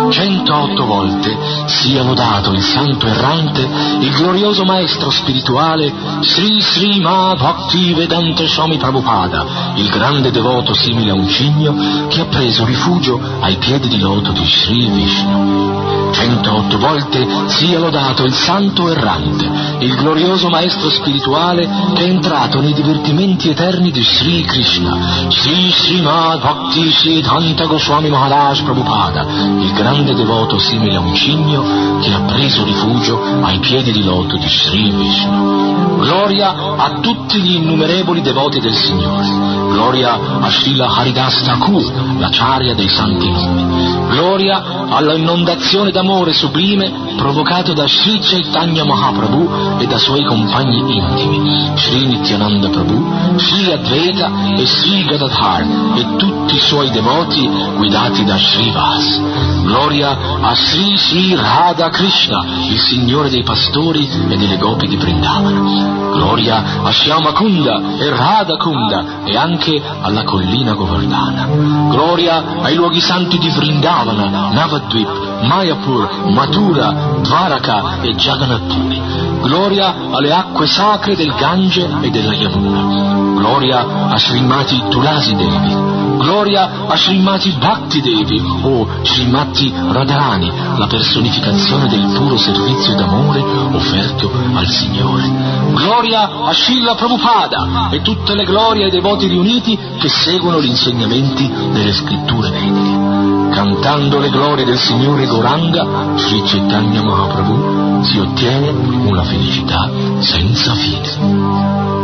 108 0.10 0.86
volte 0.86 1.38
sia 1.68 2.03
lodato 2.03 2.51
il 2.51 2.62
santo 2.62 3.07
errante, 3.07 3.62
il 3.99 4.12
glorioso 4.12 4.64
maestro 4.64 5.10
spirituale 5.10 5.93
Sri 6.22 6.60
Sri 6.62 6.99
Ma 6.99 7.36
Bhakti 7.36 7.93
Vedanta 7.93 8.45
Swami 8.47 8.78
Prabhupada, 8.78 9.74
il 9.76 9.89
grande 9.89 10.32
devoto 10.32 10.74
simile 10.74 11.12
a 11.12 11.16
un 11.16 11.28
cigno 11.28 12.07
che 12.07 12.22
ha 12.22 12.26
preso 12.26 12.66
rifugio 12.66 13.20
ai 13.39 13.57
piedi 13.57 13.88
di 13.88 13.99
loto 13.99 14.32
di 14.32 14.45
Sri 14.45 14.89
Vishnu. 14.89 15.89
108 16.12 16.78
volte 16.80 17.28
sia 17.47 17.80
lodato 17.80 18.24
il 18.24 18.34
santo 18.34 18.89
errante, 18.89 19.49
il 19.80 19.95
glorioso 19.95 20.49
maestro 20.49 20.89
spirituale 20.89 21.68
che 21.93 22.03
è 22.03 22.10
entrato 22.10 22.60
nei 22.60 22.74
divertimenti 22.74 23.49
eterni 23.49 23.91
di 23.91 24.03
Sri 24.03 24.41
Krishna, 24.43 25.28
Sri 25.30 25.72
Srimad 25.72 26.41
Bhakti 26.41 26.91
Siddhanta 26.91 27.66
Goswami 27.66 28.10
Maharaj 28.10 28.64
Prabhupada, 28.64 29.22
il 29.22 29.72
grande 29.74 29.98
devoto 30.03 30.57
simile 30.59 30.95
a 30.95 30.99
un 30.99 31.13
cigno 31.13 31.99
che 32.01 32.11
ha 32.11 32.21
preso 32.21 32.63
rifugio 32.63 33.19
ai 33.41 33.59
piedi 33.59 33.91
di 33.91 34.03
loto 34.03 34.37
di 34.37 34.47
Sri 34.47 34.89
Vishnu. 34.89 35.97
Gloria 35.99 36.75
a 36.77 36.99
tutti 37.01 37.41
gli 37.41 37.55
innumerevoli 37.55 38.21
devoti 38.21 38.59
del 38.59 38.75
Signore. 38.75 39.27
Gloria 39.71 40.39
a 40.39 40.49
Srila 40.49 40.87
Haridas 40.87 41.43
Thakur, 41.43 42.17
la 42.17 42.29
charia 42.29 42.73
dei 42.73 42.87
santi 42.87 43.29
nomi. 43.29 44.07
Gloria 44.09 44.87
alla 44.89 45.13
inondazione 45.13 45.91
d'amore 45.91 46.33
sublime 46.33 47.09
provocato 47.20 47.74
da 47.74 47.86
Sri 47.86 48.20
Chaitanya 48.20 48.86
Mahaprabhu 48.86 49.78
e 49.80 49.86
da 49.86 49.97
suoi 49.97 50.24
compagni 50.24 50.80
intimi, 50.80 51.70
Sri 51.76 52.05
Nityananda 52.07 52.70
Prabhu, 52.70 53.38
Sri 53.38 53.72
Advaita 53.72 54.55
e 54.55 54.65
Sri 54.65 55.03
Gadadhar 55.03 55.61
e 55.95 56.15
tutti 56.15 56.55
i 56.55 56.59
suoi 56.59 56.89
devoti 56.91 57.45
guidati 57.76 58.24
da 58.24 58.38
Sri 58.38 58.72
Vas. 58.72 59.22
Gloria 59.63 60.17
a 60.41 60.55
Sri 60.55 60.97
Sri 60.97 61.36
Radha 61.36 61.89
Krishna, 61.89 62.45
il 62.70 62.80
Signore 62.80 63.30
dei 63.30 63.43
pastori 63.43 64.07
e 64.30 64.38
delle 64.38 64.57
gopi 64.57 64.88
di 64.88 64.95
Vrindavana. 64.95 66.09
Gloria 66.13 66.82
a 66.84 66.91
Shyama 66.91 67.34
Kunda 67.34 67.97
e 67.97 68.09
Radha 68.09 68.55
Kunda 68.55 69.24
e 69.26 69.36
anche 69.36 69.82
alla 70.01 70.24
collina 70.24 70.74
Govardhana. 70.74 71.47
Gloria 71.89 72.61
ai 72.61 72.76
luoghi 72.76 73.01
santi 73.01 73.38
di 73.38 73.49
Vrindavana, 73.49 74.49
Navadvip, 74.51 75.28
Mayapur, 75.41 76.31
Mathura, 76.31 77.17
Dvaraka 77.21 78.01
e 78.01 78.13
Jagannath 78.13 78.73
Puri. 78.73 79.01
Gloria 79.41 79.95
alle 80.11 80.31
acque 80.31 80.67
sacre 80.67 81.15
del 81.15 81.33
Gange 81.35 81.87
e 82.01 82.09
della 82.09 82.33
Yamuna. 82.33 83.37
Gloria 83.39 84.09
a 84.09 84.17
Srimati 84.17 84.83
Tulasi 84.89 85.35
Devi. 85.35 85.97
Gloria 86.17 86.87
a 86.87 86.97
Srimati 86.97 87.55
Bhakti 87.57 88.01
Devi 88.01 88.43
o 88.63 88.85
Srimati 89.03 89.73
Radharani, 89.73 90.51
la 90.77 90.87
personificazione 90.87 91.87
del 91.87 92.11
puro 92.13 92.37
servizio 92.37 92.93
d'amore 92.95 93.39
offerto 93.39 94.29
al 94.53 94.67
Signore. 94.67 95.31
Gloria 95.73 96.29
a 96.43 96.53
Srila 96.53 96.95
Prabhupada 96.95 97.89
e 97.91 98.01
tutte 98.01 98.35
le 98.35 98.43
glorie 98.43 98.85
ai 98.85 98.91
devoti 98.91 99.27
riuniti 99.27 99.79
che 99.97 100.09
seguono 100.09 100.61
gli 100.61 100.67
insegnamenti 100.67 101.49
delle 101.71 101.93
scritture 101.93 102.51
vediche. 102.51 103.38
Cantando 103.51 104.19
le 104.19 104.29
glorie 104.29 104.65
del 104.65 104.77
Signore 104.77 105.25
Goranga, 105.25 106.17
Sri 106.17 106.41
Chaitanya 106.43 107.01
Mahaprabhu, 107.01 108.03
si 108.03 108.19
ottiene 108.19 108.69
una 108.69 109.23
felicità 109.23 109.89
senza 110.19 110.73
fine. 110.73 111.98